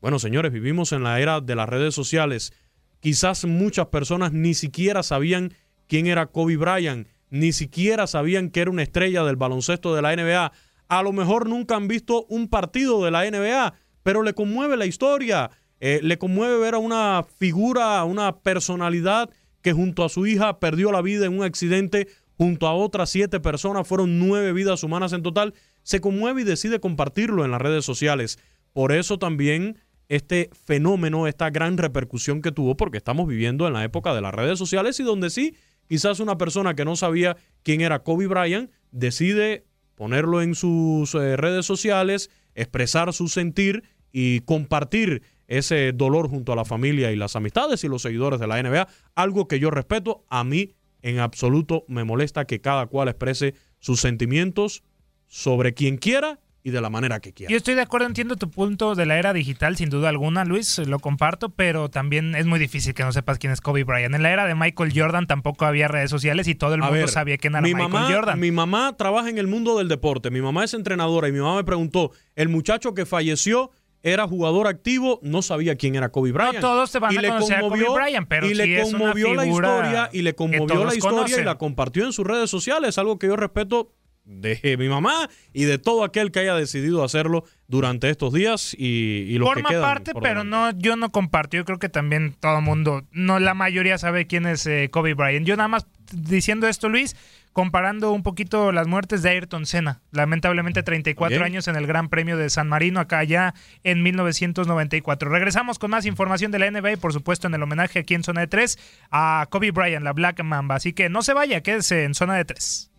[0.00, 2.52] Bueno, señores, vivimos en la era de las redes sociales.
[3.00, 5.52] Quizás muchas personas ni siquiera sabían
[5.88, 10.14] quién era Kobe Bryant, ni siquiera sabían que era una estrella del baloncesto de la
[10.14, 10.52] NBA.
[10.86, 14.86] A lo mejor nunca han visto un partido de la NBA, pero le conmueve la
[14.86, 19.30] historia eh, le conmueve ver a una figura, a una personalidad
[19.62, 23.40] que junto a su hija perdió la vida en un accidente, junto a otras siete
[23.40, 25.54] personas, fueron nueve vidas humanas en total.
[25.82, 28.38] Se conmueve y decide compartirlo en las redes sociales.
[28.72, 33.84] Por eso también este fenómeno, esta gran repercusión que tuvo, porque estamos viviendo en la
[33.84, 35.54] época de las redes sociales y donde sí,
[35.88, 39.64] quizás una persona que no sabía quién era Kobe Bryant decide
[39.94, 46.56] ponerlo en sus eh, redes sociales, expresar su sentir y compartir ese dolor junto a
[46.56, 50.24] la familia y las amistades y los seguidores de la NBA, algo que yo respeto,
[50.30, 54.84] a mí en absoluto me molesta que cada cual exprese sus sentimientos
[55.26, 57.50] sobre quien quiera y de la manera que quiera.
[57.50, 60.78] Yo estoy de acuerdo, entiendo tu punto de la era digital, sin duda alguna, Luis,
[60.78, 64.14] lo comparto, pero también es muy difícil que no sepas quién es Kobe Bryant.
[64.14, 67.38] En la era de Michael Jordan tampoco había redes sociales y todo el mundo sabía
[67.38, 68.38] quién era Michael Jordan.
[68.38, 71.56] Mi mamá trabaja en el mundo del deporte, mi mamá es entrenadora y mi mamá
[71.56, 73.70] me preguntó, el muchacho que falleció
[74.02, 76.54] era jugador activo, no sabía quién era Kobe Bryant.
[76.54, 80.10] No todos te van a conocer a Kobe Bryant, pero y le conmovió la historia
[80.12, 83.36] y le conmovió la historia y la compartió en sus redes sociales, algo que yo
[83.36, 83.92] respeto
[84.24, 89.24] de mi mamá y de todo aquel que haya decidido hacerlo durante estos días y,
[89.28, 89.82] y los que quedan.
[89.82, 91.56] parte, pero no, yo no comparto.
[91.56, 95.14] Yo creo que también todo el mundo, no la mayoría sabe quién es eh, Kobe
[95.14, 95.46] Bryant.
[95.46, 97.16] Yo nada más diciendo esto, Luis,
[97.52, 100.00] comparando un poquito las muertes de Ayrton Senna.
[100.12, 105.30] Lamentablemente 34 años en el Gran Premio de San Marino, acá ya en 1994.
[105.30, 108.24] Regresamos con más información de la NBA y por supuesto en el homenaje aquí en
[108.24, 108.78] Zona de 3
[109.10, 110.76] a Kobe Bryant, la Black Mamba.
[110.76, 112.90] Así que no se vaya, quédese en Zona de 3.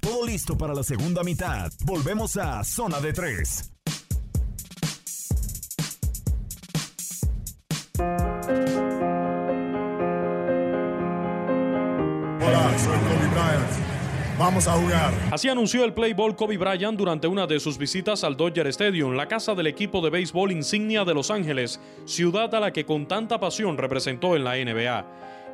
[0.00, 1.70] Todo listo para la segunda mitad.
[1.84, 3.77] Volvemos a Zona de 3.
[14.48, 15.12] Vamos a jugar.
[15.30, 19.28] Así anunció el Playboy Kobe Bryant durante una de sus visitas al Dodger Stadium, la
[19.28, 23.38] casa del equipo de béisbol insignia de Los Ángeles, ciudad a la que con tanta
[23.38, 25.04] pasión representó en la NBA.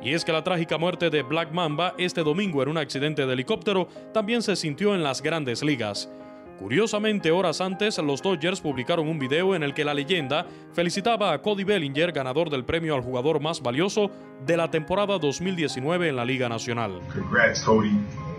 [0.01, 3.33] Y es que la trágica muerte de Black Mamba este domingo en un accidente de
[3.33, 6.09] helicóptero también se sintió en las grandes ligas.
[6.59, 11.41] Curiosamente, horas antes, los Dodgers publicaron un video en el que la leyenda felicitaba a
[11.41, 14.09] Cody Bellinger, ganador del premio al jugador más valioso
[14.45, 17.01] de la temporada 2019 en la Liga Nacional.
[17.13, 17.91] Congrats, Cody,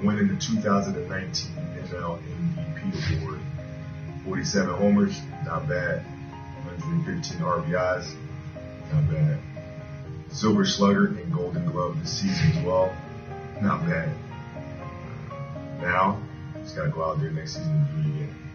[0.02, 2.18] winning the 2019 NFL
[2.86, 3.40] MVP award.
[4.24, 6.02] 47 homers, not bad.
[6.64, 8.14] 115 RBIs,
[8.92, 9.38] not bad.
[10.30, 12.92] Silver Slugger and Golden Glove this season as well,
[13.62, 14.10] not bad.
[15.80, 16.18] Now,
[16.66, 18.46] just gotta go out there next season and my man.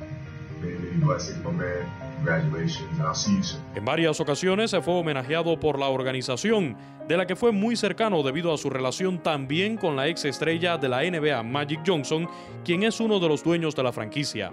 [3.76, 8.22] En varias ocasiones se fue homenajeado por la organización, de la que fue muy cercano
[8.22, 12.30] debido a su relación también con la ex estrella de la NBA, Magic Johnson,
[12.64, 14.52] quien es uno de los dueños de la franquicia.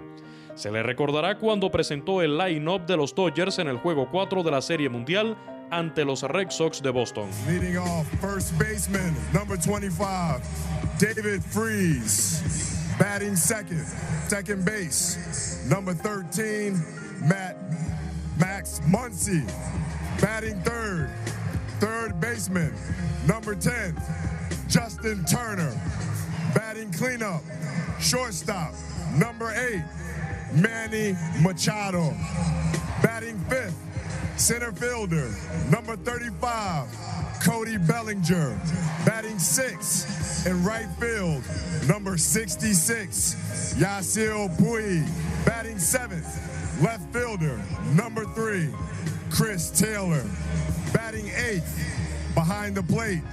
[0.55, 4.51] Se le recordará cuando presentó el line-up de los Dodgers en el juego 4 de
[4.51, 5.37] la Serie Mundial
[5.69, 7.29] ante los Red Sox de Boston.
[7.47, 10.41] Leading off, first baseman, number 25,
[10.99, 12.78] David Freeze.
[12.99, 13.85] Batting second,
[14.27, 16.73] second base, number 13,
[17.21, 17.57] Matt
[18.37, 19.47] Max Muncy.
[20.19, 21.09] Batting third,
[21.79, 22.73] third baseman,
[23.25, 23.95] number 10,
[24.67, 25.71] Justin Turner.
[26.53, 27.41] Batting cleanup,
[28.01, 28.73] shortstop,
[29.15, 29.81] number 8,
[30.61, 32.13] Manny Machado.
[33.01, 33.77] Batting fifth,
[34.35, 35.33] center fielder,
[35.71, 36.89] number 35,
[37.45, 38.59] Cody Bellinger.
[39.05, 41.43] Batting six in right field,
[41.87, 45.07] number 66, Yasiel Puig.
[45.45, 47.61] Batting seventh, left fielder,
[47.95, 48.69] number three,
[49.29, 50.23] Chris Taylor.
[50.93, 53.23] Batting eighth, behind the plate,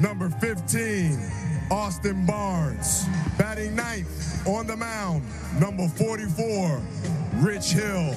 [0.00, 1.18] number 15,
[1.70, 3.06] Austin Barnes.
[3.38, 5.22] Batting ninth, on the mound,
[5.60, 6.80] number 44,
[7.36, 8.14] Rich Hill.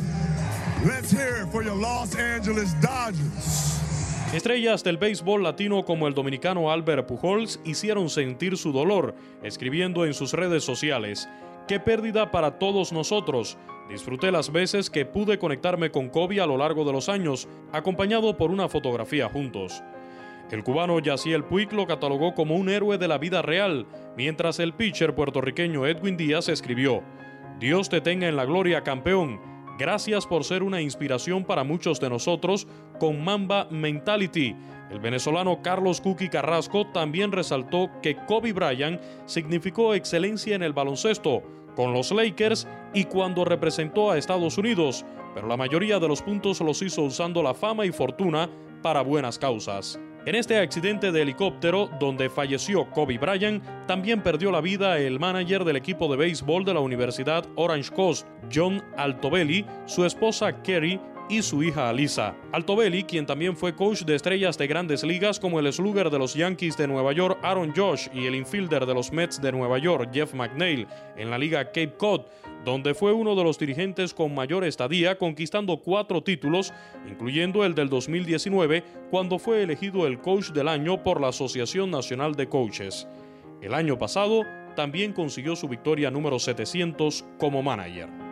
[0.86, 3.89] Let's hear it for your Los Angeles Dodgers.
[4.34, 10.14] Estrellas del béisbol latino como el dominicano Albert Pujols hicieron sentir su dolor, escribiendo en
[10.14, 11.28] sus redes sociales,
[11.68, 13.58] Qué pérdida para todos nosotros.
[13.90, 18.38] Disfruté las veces que pude conectarme con Kobe a lo largo de los años, acompañado
[18.38, 19.82] por una fotografía juntos.
[20.52, 24.74] El cubano Yaciel Puig lo catalogó como un héroe de la vida real, mientras el
[24.74, 27.04] pitcher puertorriqueño Edwin Díaz escribió,
[27.60, 29.40] Dios te tenga en la gloria, campeón.
[29.80, 32.68] Gracias por ser una inspiración para muchos de nosotros
[33.00, 34.54] con Mamba Mentality.
[34.92, 41.44] El venezolano Carlos Cuqui Carrasco también resaltó que Kobe Bryant significó excelencia en el baloncesto
[41.78, 46.60] con los Lakers y cuando representó a Estados Unidos, pero la mayoría de los puntos
[46.60, 48.50] los hizo usando la fama y fortuna
[48.82, 49.98] para buenas causas.
[50.26, 55.64] En este accidente de helicóptero donde falleció Kobe Bryant, también perdió la vida el manager
[55.64, 61.00] del equipo de béisbol de la Universidad Orange Coast, John Altobelli, su esposa Kerry
[61.30, 62.36] y su hija Alisa.
[62.52, 66.34] Altobelli, quien también fue coach de estrellas de grandes ligas como el slugger de los
[66.34, 70.10] Yankees de Nueva York Aaron Josh y el infielder de los Mets de Nueva York
[70.12, 72.22] Jeff McNeil en la liga Cape Cod,
[72.66, 76.74] donde fue uno de los dirigentes con mayor estadía, conquistando cuatro títulos,
[77.08, 82.36] incluyendo el del 2019, cuando fue elegido el coach del año por la Asociación Nacional
[82.36, 83.08] de Coaches.
[83.62, 84.44] El año pasado
[84.76, 88.29] también consiguió su victoria número 700 como manager.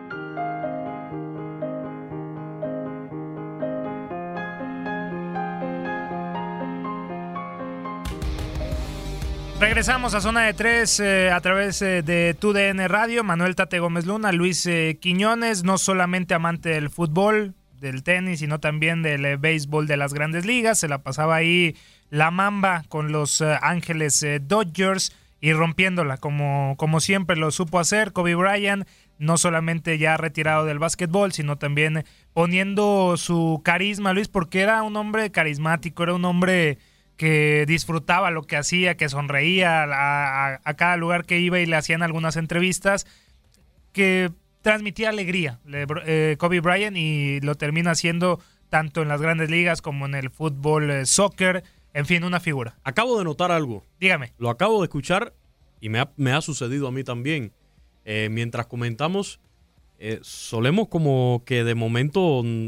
[9.60, 13.24] Regresamos a zona de tres eh, a través eh, de TUDN Radio.
[13.24, 18.60] Manuel Tate Gómez Luna, Luis eh, Quiñones, no solamente amante del fútbol, del tenis, sino
[18.60, 20.78] también del béisbol de las grandes ligas.
[20.78, 21.76] Se la pasaba ahí
[22.12, 28.36] la mamba con los Ángeles Dodgers y rompiéndola como, como siempre lo supo hacer Kobe
[28.36, 34.84] Bryant, no solamente ya retirado del básquetbol, sino también poniendo su carisma, Luis, porque era
[34.84, 36.78] un hombre carismático, era un hombre
[37.18, 42.04] que disfrutaba lo que hacía, que sonreía a, cada lugar que iba y le hacían
[42.04, 43.08] algunas entrevistas,
[43.92, 49.82] que transmitía alegría eh, Kobe Bryant y lo termina haciendo tanto en las grandes ligas
[49.82, 52.78] como en el fútbol, eh, soccer, en fin, una figura.
[52.84, 53.84] Acabo de notar algo.
[54.00, 54.34] Dígame.
[54.38, 55.34] Lo acabo de escuchar
[55.82, 57.52] y me ha, sucedido a mí también.
[58.06, 59.40] Eh, mientras comentamos,
[60.22, 62.68] solemos como que de momento mm,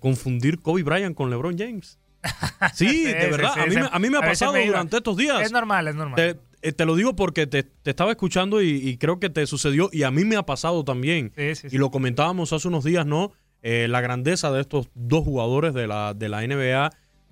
[0.00, 1.98] confundir Kobe Bryant con LeBron James.
[2.74, 3.52] Sí, de verdad.
[3.90, 5.42] a, mí, me ha pasado durante estos días.
[5.42, 6.16] Es normal, es normal.
[6.16, 10.10] Te, eh, lo digo porque te, estaba escuchando y, creo que te sucedió y a
[10.10, 11.32] mí me ha pasado también.
[11.36, 13.32] y lo comentábamos hace unos días, ¿no?
[13.62, 16.90] Eh, la grandeza de estos dos jugadores de la, de la NBA.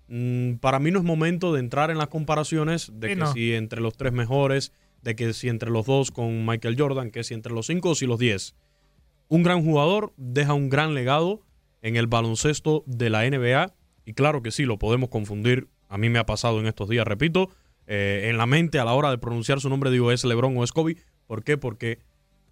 [0.09, 3.81] Mm, para mí no es momento de entrar en las comparaciones de que si entre
[3.81, 7.52] los tres mejores, de que si entre los dos con Michael Jordan, que si entre
[7.52, 8.55] los cinco o si los diez.
[9.28, 11.42] Un gran jugador deja un gran legado
[11.83, 15.68] en el baloncesto de la NBA y claro que sí, lo podemos confundir.
[15.88, 17.50] A mí me ha pasado en estos días, repito,
[17.86, 20.64] eh, en la mente a la hora de pronunciar su nombre digo es LeBron o
[20.64, 20.96] es Kobe.
[21.26, 21.56] ¿Por qué?
[21.58, 21.98] Porque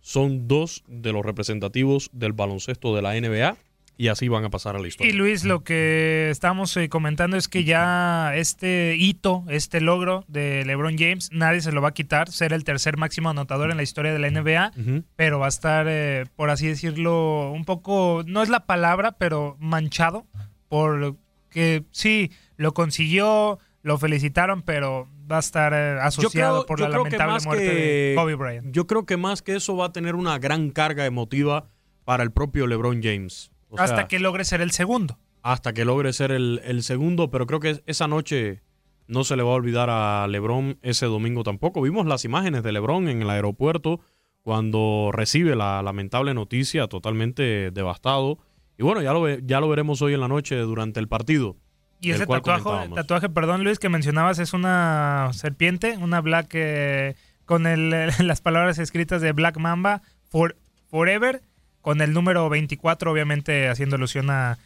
[0.00, 3.56] son dos de los representativos del baloncesto de la NBA
[4.00, 5.12] y así van a pasar a la historia.
[5.12, 10.64] Y Luis, lo que estamos eh, comentando es que ya este hito, este logro de
[10.64, 13.82] LeBron James, nadie se lo va a quitar, ser el tercer máximo anotador en la
[13.82, 14.72] historia de la NBA,
[15.16, 19.58] pero va a estar, eh, por así decirlo, un poco, no es la palabra, pero
[19.60, 20.26] manchado
[20.70, 21.16] por
[21.50, 27.38] que sí, lo consiguió, lo felicitaron, pero va a estar eh, asociado por la lamentable
[27.44, 28.74] muerte de Kobe Bryant.
[28.74, 31.68] Yo creo que más que eso va a tener una gran carga emotiva
[32.04, 33.50] para el propio LeBron James.
[33.76, 35.18] hasta que logre ser el segundo.
[35.42, 38.62] Hasta que logre ser el, segundo, pero creo que esa noche
[39.06, 41.80] no se le va a olvidar a LeBron ese domingo tampoco.
[41.80, 44.00] Vimos las imágenes de LeBron en el aeropuerto
[44.42, 48.38] cuando recibe la lamentable noticia, totalmente devastado.
[48.80, 51.54] Y bueno, ya lo, ya lo veremos hoy en la noche durante el partido.
[52.00, 57.14] Y ese tatuaje, tatuaje, perdón Luis, que mencionabas es una serpiente, una black eh,
[57.44, 57.64] con
[58.26, 60.56] las palabras escritas de Black Mamba for,
[60.88, 61.42] Forever,
[61.82, 64.56] con el número 24, obviamente haciendo alusión a,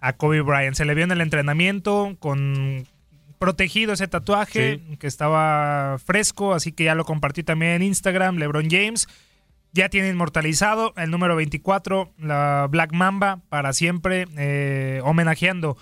[0.00, 0.76] a Kobe Bryant.
[0.76, 2.86] Se le vio en el entrenamiento con
[3.38, 8.68] protegido ese tatuaje, que estaba fresco, así que ya lo compartí también en Instagram, LeBron
[8.68, 9.08] James
[9.72, 15.76] ya tiene inmortalizado el número 24, la Black Mamba, para siempre, eh, homenajeando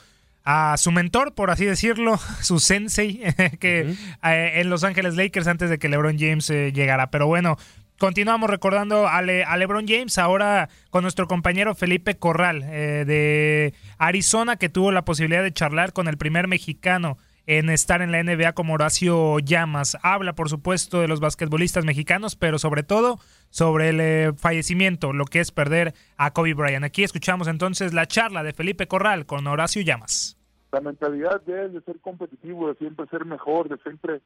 [0.44, 3.20] a su mentor, por así decirlo, su sensei,
[3.61, 7.11] que eh, en Los Ángeles Lakers antes de que LeBron James eh, llegara.
[7.11, 7.59] Pero bueno,
[7.98, 14.68] continuamos recordando a, a, LeBron James, ahora con nuestro compañero Felipe Corral de Arizona, que
[14.68, 18.74] tuvo la posibilidad de charlar con el primer mexicano en estar en la NBA como
[18.74, 19.96] Horacio Llamas.
[20.03, 23.18] Habla, por supuesto, de los basquetbolistas mexicanos, pero sobre todo
[23.50, 26.85] sobre el eh, fallecimiento, lo que es perder a Kobe Bryant.
[26.85, 30.37] Aquí escuchamos entonces la charla de Felipe Corral con Horacio Llamas.
[30.72, 34.20] La mentalidad de él de ser competitivo, de siempre ser mejor, de siempre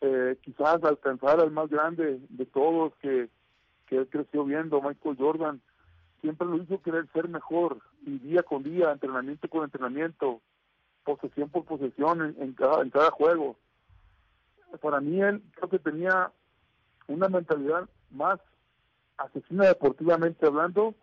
[0.00, 3.28] eh, quizás alcanzar al más grande de todos que,
[3.86, 5.60] que él creció viendo, Michael Jordan,
[6.20, 10.40] siempre lo hizo querer ser mejor y día con día, entrenamiento con entrenamiento,
[11.04, 13.56] posesión por posesión en, cada, en cada juego.
[14.80, 16.30] Para mí él creo que tenía
[17.08, 18.40] una mentalidad más
[19.16, 20.94] asesina deportivamente hablando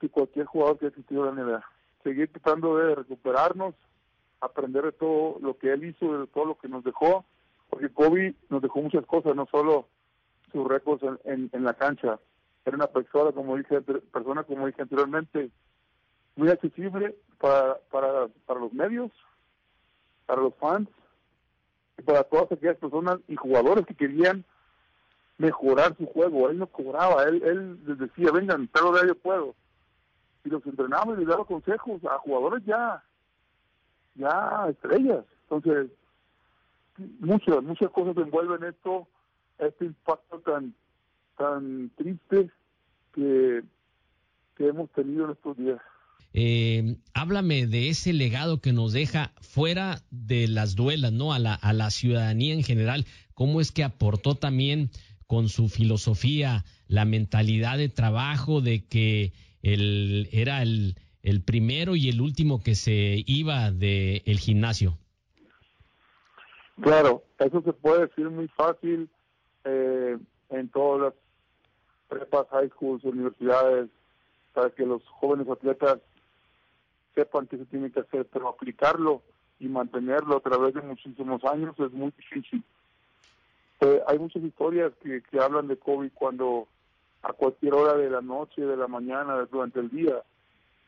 [0.00, 1.64] que cualquier jugador que ha existido en la NBA.
[2.02, 3.74] Seguir tratando de recuperarnos,
[4.40, 7.24] aprender de todo lo que él hizo, de todo lo que nos dejó,
[7.70, 9.88] porque Kobe nos dejó muchas cosas, no solo
[10.52, 12.18] sus récords en, en, la cancha.
[12.64, 15.50] Era una persona, como dije, persona, como dije anteriormente,
[16.36, 19.12] muy accesible para, para, para los medios,
[20.24, 20.88] para los fans
[21.98, 24.46] y para todas aquellas personas y jugadores que querían
[25.36, 26.48] mejorar su juego.
[26.48, 29.54] Él no cobraba, él, él les decía, vengan, de yo puedo.
[30.42, 33.04] y los entrenaba y les daba consejos a jugadores ya,
[34.14, 35.26] ya estrellas.
[35.42, 35.90] Entonces,
[37.20, 39.06] muchas, muchas cosas envuelven esto,
[39.58, 40.74] este impacto tan,
[41.36, 42.50] tan triste
[43.12, 43.62] que,
[44.56, 45.80] que hemos tenido en estos días.
[46.36, 51.32] Eh, háblame de ese legado que nos deja fuera de las duelas, ¿no?
[51.32, 53.06] A la, a la ciudadanía en general.
[53.34, 54.90] ¿Cómo es que aportó también
[55.28, 59.32] con su filosofía, la mentalidad de trabajo de que
[59.62, 64.98] él era el, el primero y el último que se iba del el gimnasio?
[66.80, 69.08] Claro, eso se puede decir muy fácil
[69.64, 70.18] eh,
[70.50, 71.14] en todas las
[72.08, 73.88] prepas, high schools, universidades,
[74.52, 76.00] para que los jóvenes atletas
[77.14, 79.22] sepan qué se tiene que hacer, pero aplicarlo
[79.60, 82.62] y mantenerlo a través de muchísimos años es muy difícil.
[83.80, 86.68] Eh, hay muchas historias que, que hablan de COVID cuando
[87.22, 90.22] a cualquier hora de la noche, de la mañana, durante el día,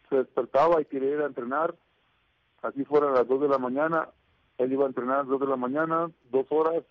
[0.08, 1.74] se despertaba y quería ir a entrenar,
[2.62, 4.08] así fueran las 2 de la mañana,
[4.58, 6.84] él iba a entrenar a las 2 de la mañana, dos horas,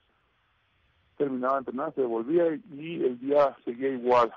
[1.17, 4.33] terminaba de entrenar, se devolvía y, el día seguía igual.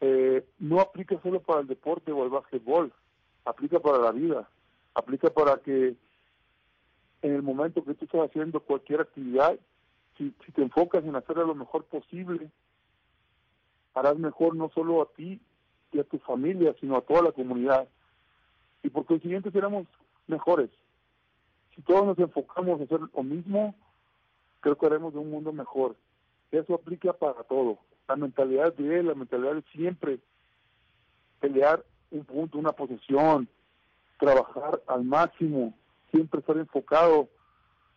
[0.00, 2.92] Eh, no aplica solo para el deporte o el básquetbol,
[3.44, 4.48] aplica para la vida,
[4.94, 5.96] aplica para que
[7.22, 9.58] en el momento que tú estás haciendo cualquier actividad,
[10.16, 12.50] si, si te enfocas en hacer lo mejor posible,
[13.94, 15.40] harás mejor no solo a ti
[15.92, 17.88] y a tu familia, sino a toda la comunidad.
[18.82, 19.86] Y por consiguiente seremos
[20.26, 20.70] mejores.
[21.74, 23.74] Si todos nos enfocamos a hacer lo mismo,
[24.60, 25.96] creo que haremos de un mundo mejor.
[26.50, 27.78] Eso aplica para todo.
[28.08, 30.18] La mentalidad de él, la mentalidad de siempre
[31.40, 33.48] pelear un punto, una posición,
[34.18, 35.74] trabajar al máximo,
[36.10, 37.28] siempre estar enfocado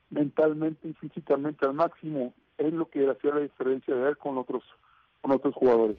[0.09, 4.63] mentalmente y físicamente al máximo, es lo que hacía la diferencia de él con otros,
[5.21, 5.97] con otros jugadores.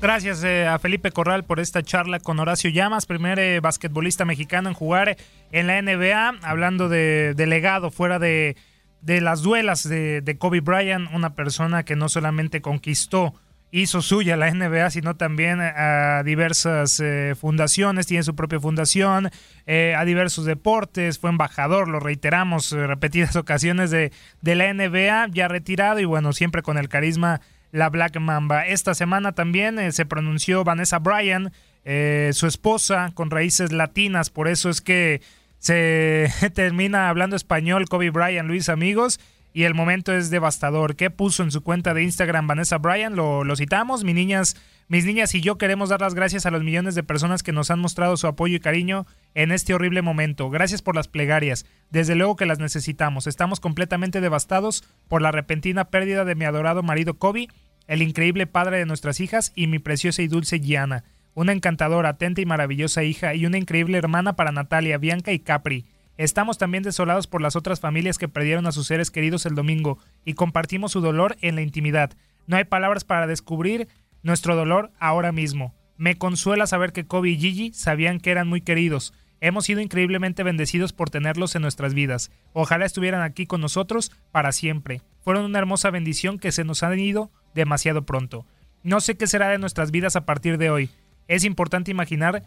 [0.00, 4.68] Gracias eh, a Felipe Corral por esta charla con Horacio Llamas, primer eh, basquetbolista mexicano
[4.68, 5.16] en jugar
[5.50, 8.56] en la NBA, hablando de, de legado fuera de,
[9.00, 13.34] de las duelas de, de, Kobe Bryant, una persona que no solamente conquistó,
[13.82, 19.30] hizo suya la NBA, sino también a diversas eh, fundaciones, tiene su propia fundación,
[19.66, 24.12] eh, a diversos deportes, fue embajador, lo reiteramos, eh, repetidas ocasiones de,
[24.42, 27.40] de la NBA, ya retirado y bueno, siempre con el carisma
[27.74, 28.64] la Black Mamba.
[28.68, 31.52] Esta semana también eh, se pronunció Vanessa Bryan,
[31.84, 35.20] eh, su esposa con raíces latinas, por eso es que
[35.58, 39.18] se termina hablando español Kobe Bryant, Luis amigos,
[39.54, 40.96] y el momento es devastador.
[40.96, 43.14] ¿Qué puso en su cuenta de Instagram Vanessa Bryan?
[43.14, 44.56] Lo, citamos, mis niñas,
[44.88, 47.70] mis niñas y yo queremos dar las gracias a los millones de personas que nos
[47.70, 50.50] han mostrado su apoyo y cariño en este horrible momento.
[50.50, 51.64] Gracias por las plegarias.
[51.88, 53.28] Desde luego que las necesitamos.
[53.28, 57.48] Estamos completamente devastados por la repentina pérdida de mi adorado marido Kobe
[57.86, 62.40] el increíble padre de nuestras hijas y mi preciosa y dulce Gianna, una encantadora, atenta
[62.40, 65.84] y maravillosa hija y una increíble hermana para Natalia, Bianca y Capri.
[66.16, 69.98] Estamos también desolados por las otras familias que perdieron a sus seres queridos el domingo
[70.24, 72.12] y compartimos su dolor en la intimidad.
[72.46, 73.88] No hay palabras para descubrir
[74.22, 75.74] nuestro dolor ahora mismo.
[75.96, 79.12] Me consuela saber que Kobe y Gigi sabían que eran muy queridos.
[79.40, 82.30] Hemos sido increíblemente bendecidos por tenerlos en nuestras vidas.
[82.52, 85.02] Ojalá estuvieran aquí con nosotros para siempre.
[85.22, 88.46] Fueron una hermosa bendición que se nos han ido demasiado pronto.
[88.82, 90.90] No sé qué será de nuestras vidas a partir de hoy.
[91.28, 92.44] Es importante imaginar,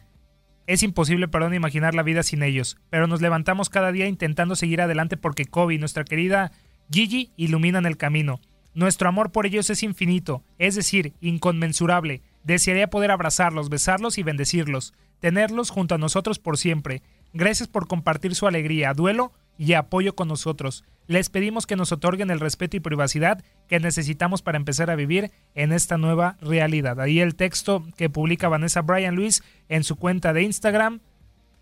[0.68, 4.82] es imposible, perdón, imaginar la vida sin ellos, pero nos levantamos cada día intentando seguir
[4.82, 6.52] adelante porque Kobe y nuestra querida
[6.92, 8.42] Gigi iluminan el camino.
[8.74, 12.22] Nuestro amor por ellos es infinito, es decir, inconmensurable.
[12.44, 17.02] Desearía poder abrazarlos, besarlos y bendecirlos, tenerlos junto a nosotros por siempre.
[17.34, 20.84] Gracias por compartir su alegría, duelo y apoyo con nosotros.
[21.08, 25.32] Les pedimos que nos otorguen el respeto y privacidad que necesitamos para empezar a vivir
[25.56, 27.00] en esta nueva realidad.
[27.00, 31.00] Ahí el texto que publica Vanessa Bryan Luis en su cuenta de Instagram.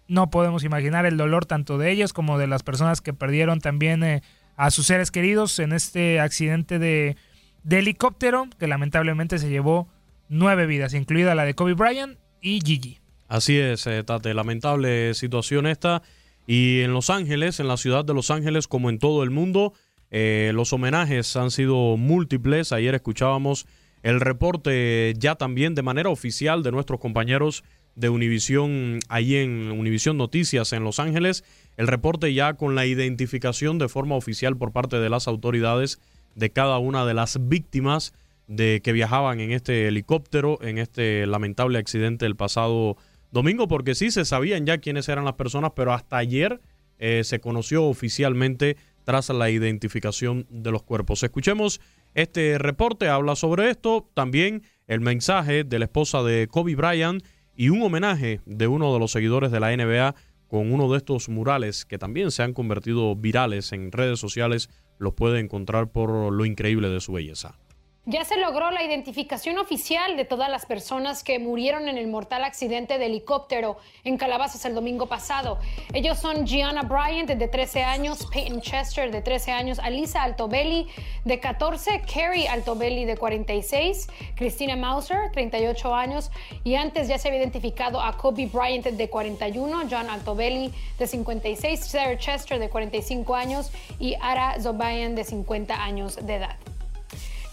[0.07, 4.03] No podemos imaginar el dolor tanto de ellos como de las personas que perdieron también
[4.03, 4.23] eh,
[4.55, 7.15] a sus seres queridos en este accidente de,
[7.63, 9.87] de helicóptero que lamentablemente se llevó
[10.27, 12.99] nueve vidas, incluida la de Kobe Bryant y Gigi.
[13.27, 16.01] Así es, eh, Tate, lamentable situación esta.
[16.47, 19.73] Y en Los Ángeles, en la ciudad de Los Ángeles, como en todo el mundo,
[20.11, 22.71] eh, los homenajes han sido múltiples.
[22.71, 23.65] Ayer escuchábamos
[24.03, 27.63] el reporte ya también de manera oficial de nuestros compañeros
[27.95, 31.43] de Univisión, ahí en Univisión Noticias en Los Ángeles,
[31.77, 35.99] el reporte ya con la identificación de forma oficial por parte de las autoridades
[36.35, 38.13] de cada una de las víctimas
[38.47, 42.97] de que viajaban en este helicóptero en este lamentable accidente el pasado
[43.35, 46.61] domingo, porque sí se sabían ya quiénes eran las personas, pero hasta ayer
[46.97, 51.21] eh, se conoció oficialmente tras la identificación de los cuerpos.
[51.21, 51.81] Escuchemos
[52.13, 57.23] este reporte, habla sobre esto, también el mensaje de la esposa de Kobe Bryant
[57.57, 60.15] y un homenaje de uno de los seguidores de la NBA
[60.47, 65.13] con uno de estos murales que también se han convertido virales en redes sociales, los
[65.13, 67.57] puede encontrar por lo increíble de su belleza.
[68.07, 72.43] Ya se logró la identificación oficial de todas las personas que murieron en el mortal
[72.43, 75.57] accidente de helicóptero en Calabazas el domingo pasado.
[75.91, 80.85] Ellos son Gianna Bryant, de 13 años, Peyton Chester, de 13 años, Alisa Altobelli,
[81.23, 86.29] de 14, Carrie Altobelli, de 46, Christina Mauser, 38 años,
[86.63, 91.79] y antes ya se había identificado a Kobe Bryant, de 41, John Altobelli, de 56,
[91.79, 96.74] Sarah Chester, de 45 años, y Ara Zobayan, de 50 años de edad.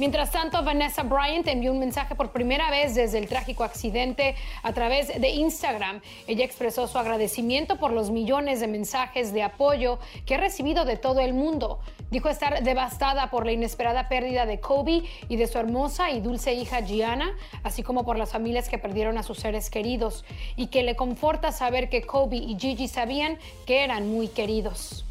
[0.03, 4.35] Mientras tanto, Vanessa Bryant envió un mensaje por primera vez desde el trágico accidente
[4.65, 6.01] a través de Instagram.
[6.27, 10.97] Ella expresó su agradecimiento por los millones de mensajes de apoyo que ha recibido de
[10.97, 11.79] todo el mundo.
[12.11, 16.53] Dijo estar devastada por la inesperada pérdida de Kobe y de su hermosa y dulce
[16.53, 17.31] hija Gianna,
[17.63, 20.25] así como por las familias que perdieron a sus seres queridos,
[20.57, 25.05] y que le conforta saber que Kobe y Gigi sabían que eran muy queridos.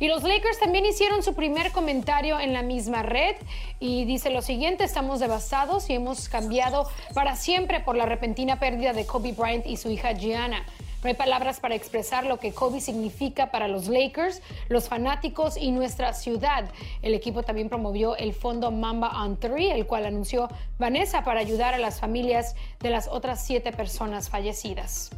[0.00, 3.36] Y los Lakers también hicieron su primer comentario en la misma red
[3.80, 8.94] y dice lo siguiente, estamos devastados y hemos cambiado para siempre por la repentina pérdida
[8.94, 10.64] de Kobe Bryant y su hija Gianna.
[11.02, 15.70] No hay palabras para expresar lo que Kobe significa para los Lakers, los fanáticos y
[15.70, 16.64] nuestra ciudad.
[17.02, 20.48] El equipo también promovió el fondo Mamba on Three, el cual anunció
[20.78, 25.10] Vanessa para ayudar a las familias de las otras siete personas fallecidas.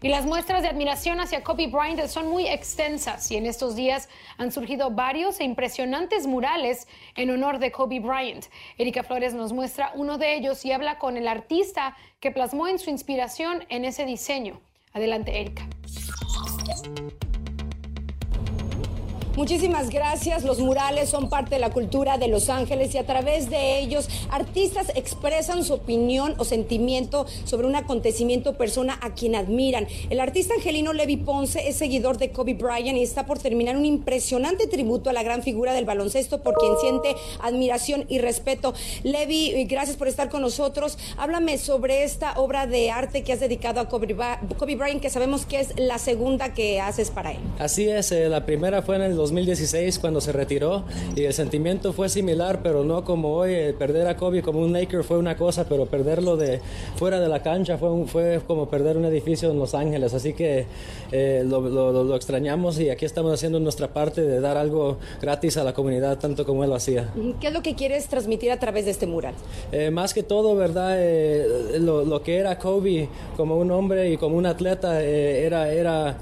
[0.00, 4.08] Y las muestras de admiración hacia Kobe Bryant son muy extensas y en estos días
[4.36, 6.86] han surgido varios e impresionantes murales
[7.16, 8.46] en honor de Kobe Bryant.
[8.78, 12.78] Erika Flores nos muestra uno de ellos y habla con el artista que plasmó en
[12.78, 14.60] su inspiración en ese diseño.
[14.92, 15.66] Adelante, Erika.
[19.38, 20.42] Muchísimas gracias.
[20.42, 24.08] Los murales son parte de la cultura de Los Ángeles y a través de ellos
[24.32, 29.86] artistas expresan su opinión o sentimiento sobre un acontecimiento persona a quien admiran.
[30.10, 33.84] El artista Angelino Levi Ponce es seguidor de Kobe Bryant y está por terminar un
[33.84, 38.74] impresionante tributo a la gran figura del baloncesto por quien siente admiración y respeto.
[39.04, 40.98] Levi, eh, gracias por estar con nosotros.
[41.16, 45.60] Háblame sobre esta obra de arte que has dedicado a Kobe, Bryant, que sabemos que
[45.60, 47.38] es la segunda que haces para él.
[47.60, 51.92] Así es, eh, la primera fue en el 2016 cuando se retiró y el sentimiento
[51.92, 53.52] fue similar, pero no como hoy.
[53.52, 56.60] Eh, perder a Kobe como un Laker fue una cosa, pero perderlo de
[56.96, 60.14] fuera de la cancha fue, fue como perder un edificio en Los Ángeles.
[60.14, 60.66] Así que
[61.12, 65.64] eh, lo, lo, extrañamos y aquí estamos haciendo nuestra parte de dar algo gratis a
[65.64, 67.12] la comunidad, tanto como él lo hacía.
[67.40, 69.34] ¿Qué es lo que quieres transmitir a través de este mural?
[69.72, 70.98] Eh, más que todo, ¿verdad?
[71.78, 75.70] Lo, lo, que era Kobe como un hombre y como un atleta era...
[75.70, 76.18] era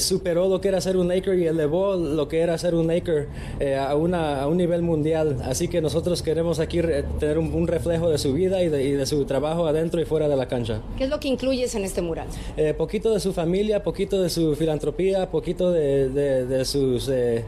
[0.00, 3.28] superó lo que era ser un Laker y elevó lo que era ser un Laker
[3.60, 5.42] eh, a, una, a, un nivel mundial.
[5.44, 6.80] Así que nosotros queremos aquí
[7.18, 10.48] tener un, reflejo de su vida y de, su trabajo adentro y fuera de la
[10.48, 10.80] cancha.
[10.96, 12.26] ¿Qué es lo que incluyes en este mural?
[12.56, 17.08] Eh, poquito de su familia, poquito de su filantropía, poquito de, de sus...
[17.08, 17.44] Eh,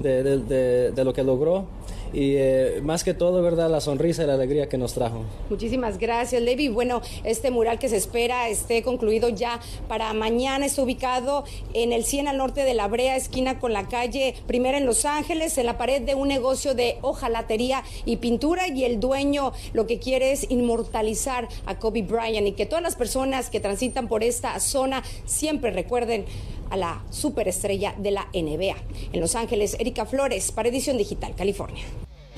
[0.00, 1.66] de, lo que logró
[2.14, 3.68] y eh, más que todo, ¿verdad?
[3.68, 5.24] La sonrisa y la alegría que nos trajo.
[5.50, 6.68] Muchísimas gracias, Levi.
[6.68, 9.58] Bueno, este mural que se espera esté concluido ya
[9.88, 10.64] para mañana.
[10.66, 14.78] Está ubicado en el 100 al norte de la Brea, esquina con la calle Primera
[14.78, 18.68] en Los Ángeles, en la pared de un negocio de hojalatería y pintura.
[18.68, 22.94] Y el dueño lo que quiere es inmortalizar a Kobe Bryant y que todas las
[22.94, 26.26] personas que transitan por esta zona siempre recuerden
[26.70, 28.76] a la superestrella de la NBA.
[29.12, 31.84] En Los Ángeles, Erika Flores, para Edición Digital, California.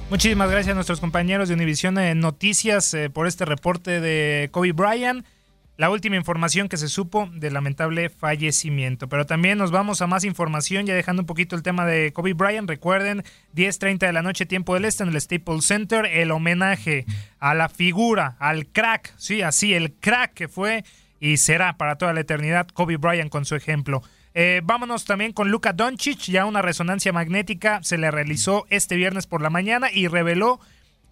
[0.08, 5.26] Muchísimas gracias a nuestros compañeros de Univisión Noticias eh, por este reporte de Kobe Bryant.
[5.76, 9.08] La última información que se supo del lamentable fallecimiento.
[9.08, 12.32] Pero también nos vamos a más información, ya dejando un poquito el tema de Kobe
[12.32, 12.68] Bryant.
[12.68, 13.24] Recuerden,
[13.54, 17.04] 10.30 de la noche, tiempo del este, en el Staples Center, el homenaje
[17.40, 20.84] a la figura, al crack, sí, así, el crack que fue
[21.20, 24.02] y será para toda la eternidad Kobe Bryant con su ejemplo.
[24.38, 29.26] Eh, vámonos también con Luka Doncic, ya una resonancia magnética se le realizó este viernes
[29.26, 30.60] por la mañana y reveló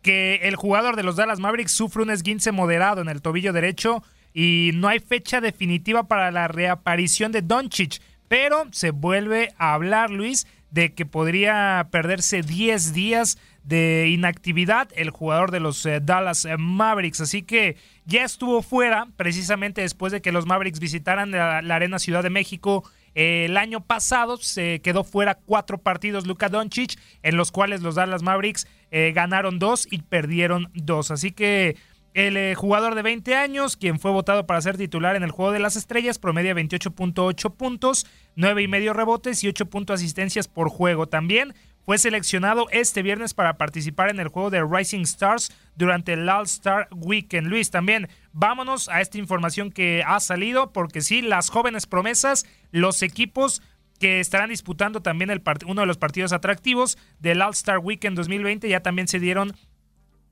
[0.03, 4.03] que el jugador de los Dallas Mavericks sufre un esguince moderado en el tobillo derecho
[4.35, 10.11] y no hay fecha definitiva para la reaparición de Doncic, pero se vuelve a hablar,
[10.11, 16.47] Luis, de que podría perderse 10 días de inactividad el jugador de los eh, Dallas
[16.59, 17.23] Mavericks.
[17.23, 22.23] Así que ya estuvo fuera precisamente después de que los Mavericks visitaran la Arena Ciudad
[22.23, 22.85] de México
[23.15, 28.23] el año pasado se quedó fuera cuatro partidos Luka Doncic, en los cuales los Dallas
[28.23, 31.11] Mavericks eh, ganaron dos y perdieron dos.
[31.11, 31.77] Así que
[32.15, 35.53] el eh, jugador de 20 años, quien fue votado para ser titular en el Juego
[35.53, 38.07] de las Estrellas, promedia 28.8 puntos,
[38.37, 41.09] nueve y medio rebotes y 8 puntos asistencias por juego.
[41.09, 41.55] También
[41.85, 46.89] fue seleccionado este viernes para participar en el juego de Rising Stars durante el All-Star
[46.91, 47.47] Weekend.
[47.47, 53.03] Luis, también vámonos a esta información que ha salido, porque sí, las jóvenes promesas, los
[53.03, 53.63] equipos
[53.99, 58.81] que estarán disputando también el uno de los partidos atractivos del All-Star Weekend 2020 ya
[58.81, 59.55] también se dieron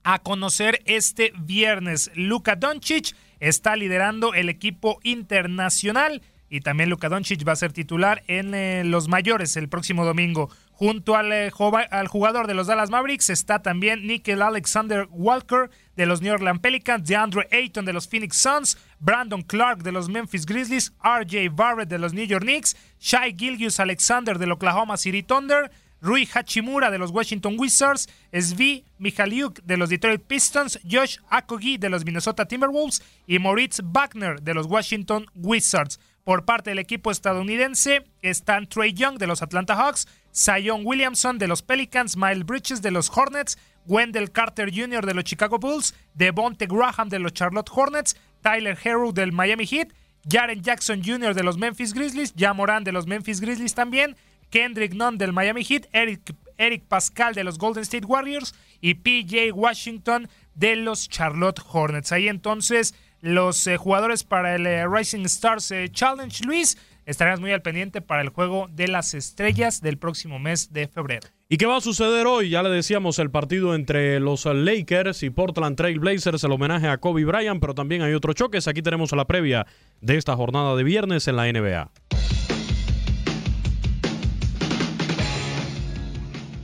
[0.05, 2.11] a conocer este viernes.
[2.15, 8.23] Luka Doncic está liderando el equipo internacional y también Luka Doncic va a ser titular
[8.27, 10.51] en eh, los mayores el próximo domingo.
[10.73, 16.23] Junto al, eh, jugador de los Dallas Mavericks está también Nickel Alexander Walker de los
[16.23, 20.93] New Orleans Pelicans, DeAndre Ayton de los Phoenix Suns, Brandon Clark de los Memphis Grizzlies,
[21.05, 25.71] RJ Barrett de los New York Knicks, Shai Gilgius Alexander del Oklahoma City Thunder,
[26.03, 31.91] Rui Hachimura de los Washington Wizards, Svi Mikhaliuk de los Detroit Pistons, Josh Akogi de
[31.91, 36.01] los Minnesota Timberwolves y Moritz Wagner de los Washington Wizards.
[36.25, 41.49] Por parte del equipo estadounidense están Trey Young de los Atlanta Hawks, Zion Williamson de
[41.49, 45.05] los Pelicans, Miles Bridges de los Hornets, Wendell Carter Jr.
[45.05, 49.89] de los Chicago Bulls, Devonte Graham de los Charlotte Hornets, Tyler Herro del Miami Heat,
[50.29, 51.35] Jaren Jackson Jr.
[51.35, 54.17] de los Memphis Grizzlies, Jamoran de los Memphis Grizzlies también,
[54.51, 59.53] Kendrick Nunn del Miami Heat, Eric, Eric Pascal de los Golden State Warriors y PJ
[59.53, 62.13] Washington de los Charlotte Hornets.
[62.13, 66.77] Ahí entonces los eh, jugadores para el eh, Rising Stars eh, Challenge, Luis,
[67.07, 71.29] estaremos muy al pendiente para el juego de las estrellas del próximo mes de febrero.
[71.49, 72.51] ¿Y qué va a suceder hoy?
[72.51, 76.99] Ya le decíamos el partido entre los Lakers y Portland Trail Blazers, el homenaje a
[76.99, 78.69] Kobe Bryant, pero también hay otros choques.
[78.69, 79.67] Aquí tenemos la previa
[80.01, 81.91] de esta jornada de viernes en la NBA.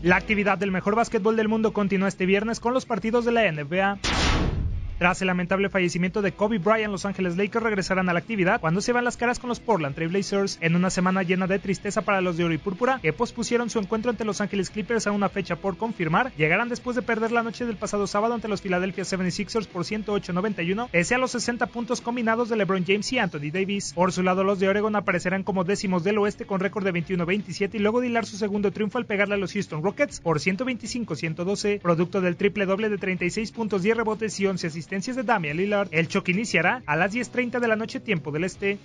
[0.03, 3.51] La actividad del mejor básquetbol del mundo continúa este viernes con los partidos de la
[3.51, 3.99] NBA.
[4.99, 8.81] Tras el lamentable fallecimiento de Kobe Bryant, Los Ángeles Lakers regresarán a la actividad cuando
[8.81, 12.03] se van las caras con los Portland Trail Blazers en una semana llena de tristeza
[12.03, 15.13] para los de Oro y Púrpura que pospusieron su encuentro ante Los Ángeles Clippers a
[15.13, 16.33] una fecha por confirmar.
[16.37, 20.89] Llegarán después de perder la noche del pasado sábado ante los Philadelphia 76ers por 108-91,
[20.91, 23.93] pese a los 60 puntos combinados de LeBron James y Anthony Davis.
[23.93, 27.75] Por su lado, los de Oregon aparecerán como décimos del oeste con récord de 21-27
[27.75, 31.81] y luego de hilar su segundo triunfo al pegarle a los Houston Rockets por 125-112,
[31.81, 35.89] producto del triple doble de 36 puntos, 10 rebotes y 11 asistencias de Damian Lillard.
[35.93, 38.78] El choque iniciará a las 10.30 de la noche tiempo del este.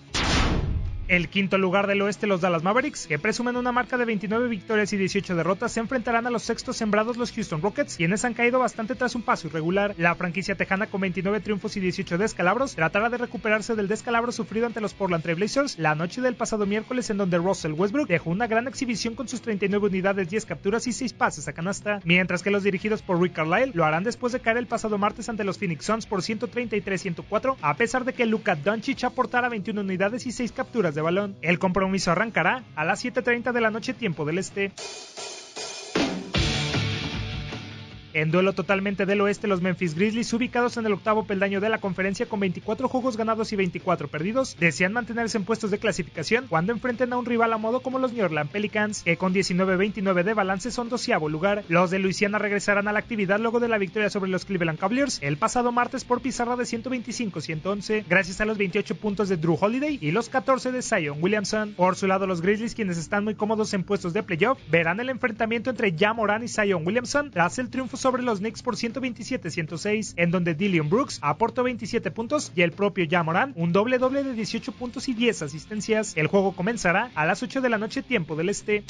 [1.14, 4.94] El quinto lugar del oeste, los Dallas Mavericks, que presumen una marca de 29 victorias
[4.94, 8.58] y 18 derrotas, se enfrentarán a los sextos sembrados, los Houston Rockets, quienes han caído
[8.58, 9.94] bastante tras un paso irregular.
[10.00, 14.66] La franquicia tejana, con 29 triunfos y 18 descalabros, tratará de recuperarse del descalabro sufrido
[14.66, 18.32] ante los Portland Trail Blazers la noche del pasado miércoles, en donde Russell Westbrook dejó
[18.32, 22.42] una gran exhibición con sus 39 unidades, 10 capturas y 6 pases a canasta, mientras
[22.42, 25.44] que los dirigidos por Rick Carlisle lo harán después de caer el pasado martes ante
[25.44, 30.32] los Phoenix Suns por 133-104, a pesar de que Luka Doncic aportara 21 unidades y
[30.32, 31.36] 6 capturas de balón.
[31.42, 34.72] El compromiso arrancará a las 7.30 de la noche tiempo del este.
[38.14, 41.80] En duelo totalmente del oeste, los Memphis Grizzlies, ubicados en el octavo peldaño de la
[41.80, 46.74] conferencia con 24 juegos ganados y 24 perdidos, desean mantenerse en puestos de clasificación cuando
[46.74, 50.34] enfrenten a un rival a modo como los New Orleans Pelicans, que con 19-29 de
[50.36, 51.64] balance son doceavo lugar.
[51.70, 55.20] Los de Luisiana regresarán a la actividad luego de la victoria sobre los Cleveland Cavaliers
[55.24, 59.98] el pasado martes por pizarra de 125-111, gracias a los 28 puntos de Drew Holiday
[60.00, 61.74] y los 14 de Zion Williamson.
[61.74, 65.10] Por su lado, los Grizzlies, quienes están muy cómodos en puestos de playoff, verán el
[65.10, 70.16] enfrentamiento entre Ja Moran y Zion Williamson tras el triunfo sobre los Knicks por 127-106,
[70.18, 74.34] en donde Dillion Brooks aportó 27 puntos y el propio Jamoran un doble doble de
[74.34, 76.12] 18 puntos y 10 asistencias.
[76.18, 78.84] El juego comenzará a las 8 de la noche tiempo del este.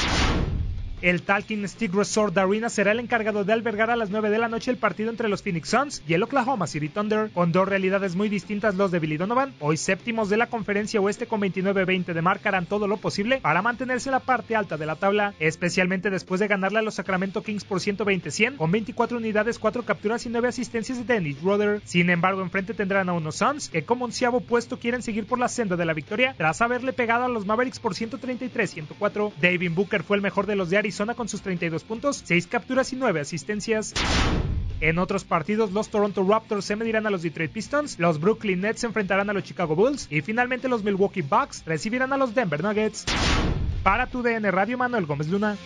[1.03, 4.47] El Talking Stick Resort Arena será el encargado de albergar a las 9 de la
[4.47, 8.15] noche el partido entre los Phoenix Suns y el Oklahoma City Thunder, con dos realidades
[8.15, 9.53] muy distintas los de Billy Donovan.
[9.59, 13.61] Hoy séptimos de la conferencia oeste con 29-20 de marca harán todo lo posible para
[13.61, 17.43] mantenerse en la parte alta de la tabla, especialmente después de ganarle a los Sacramento
[17.43, 21.81] Kings por 120-100 con 24 unidades, 4 capturas y 9 asistencias de Dennis Roder.
[21.83, 25.49] Sin embargo, enfrente tendrán a unos Suns que como onceavo puesto quieren seguir por la
[25.49, 29.33] senda de la victoria tras haberle pegado a los Mavericks por 133-104.
[29.41, 32.47] David Booker fue el mejor de los de Arizona zona con sus 32 puntos, 6
[32.47, 33.93] capturas y 9 asistencias.
[34.79, 38.81] En otros partidos, los Toronto Raptors se medirán a los Detroit Pistons, los Brooklyn Nets
[38.81, 42.61] se enfrentarán a los Chicago Bulls y finalmente los Milwaukee Bucks recibirán a los Denver
[42.61, 43.05] Nuggets.
[43.81, 45.57] Para tu DN Radio, Manuel Gómez Luna.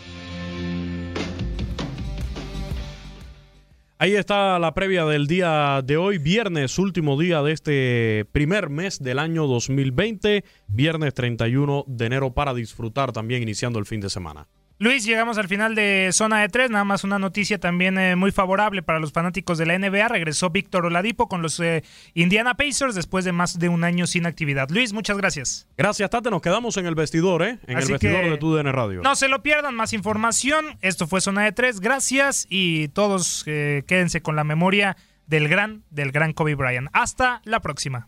[3.99, 9.01] Ahí está la previa del día de hoy, viernes, último día de este primer mes
[9.01, 14.47] del año 2020, viernes 31 de enero para disfrutar también iniciando el fin de semana.
[14.79, 16.69] Luis, llegamos al final de zona de tres.
[16.69, 20.07] Nada más una noticia también eh, muy favorable para los fanáticos de la NBA.
[20.07, 24.27] Regresó Víctor Oladipo con los eh, Indiana Pacers después de más de un año sin
[24.27, 24.69] actividad.
[24.69, 25.67] Luis, muchas gracias.
[25.77, 26.29] Gracias, Tate.
[26.29, 27.57] Nos quedamos en el vestidor, ¿eh?
[27.65, 29.01] En el vestidor de TUDN Radio.
[29.01, 29.73] No se lo pierdan.
[29.73, 30.77] Más información.
[30.81, 31.79] Esto fue zona de tres.
[31.79, 36.89] Gracias y todos eh, quédense con la memoria del gran, del gran Kobe Bryant.
[36.93, 38.07] Hasta la próxima.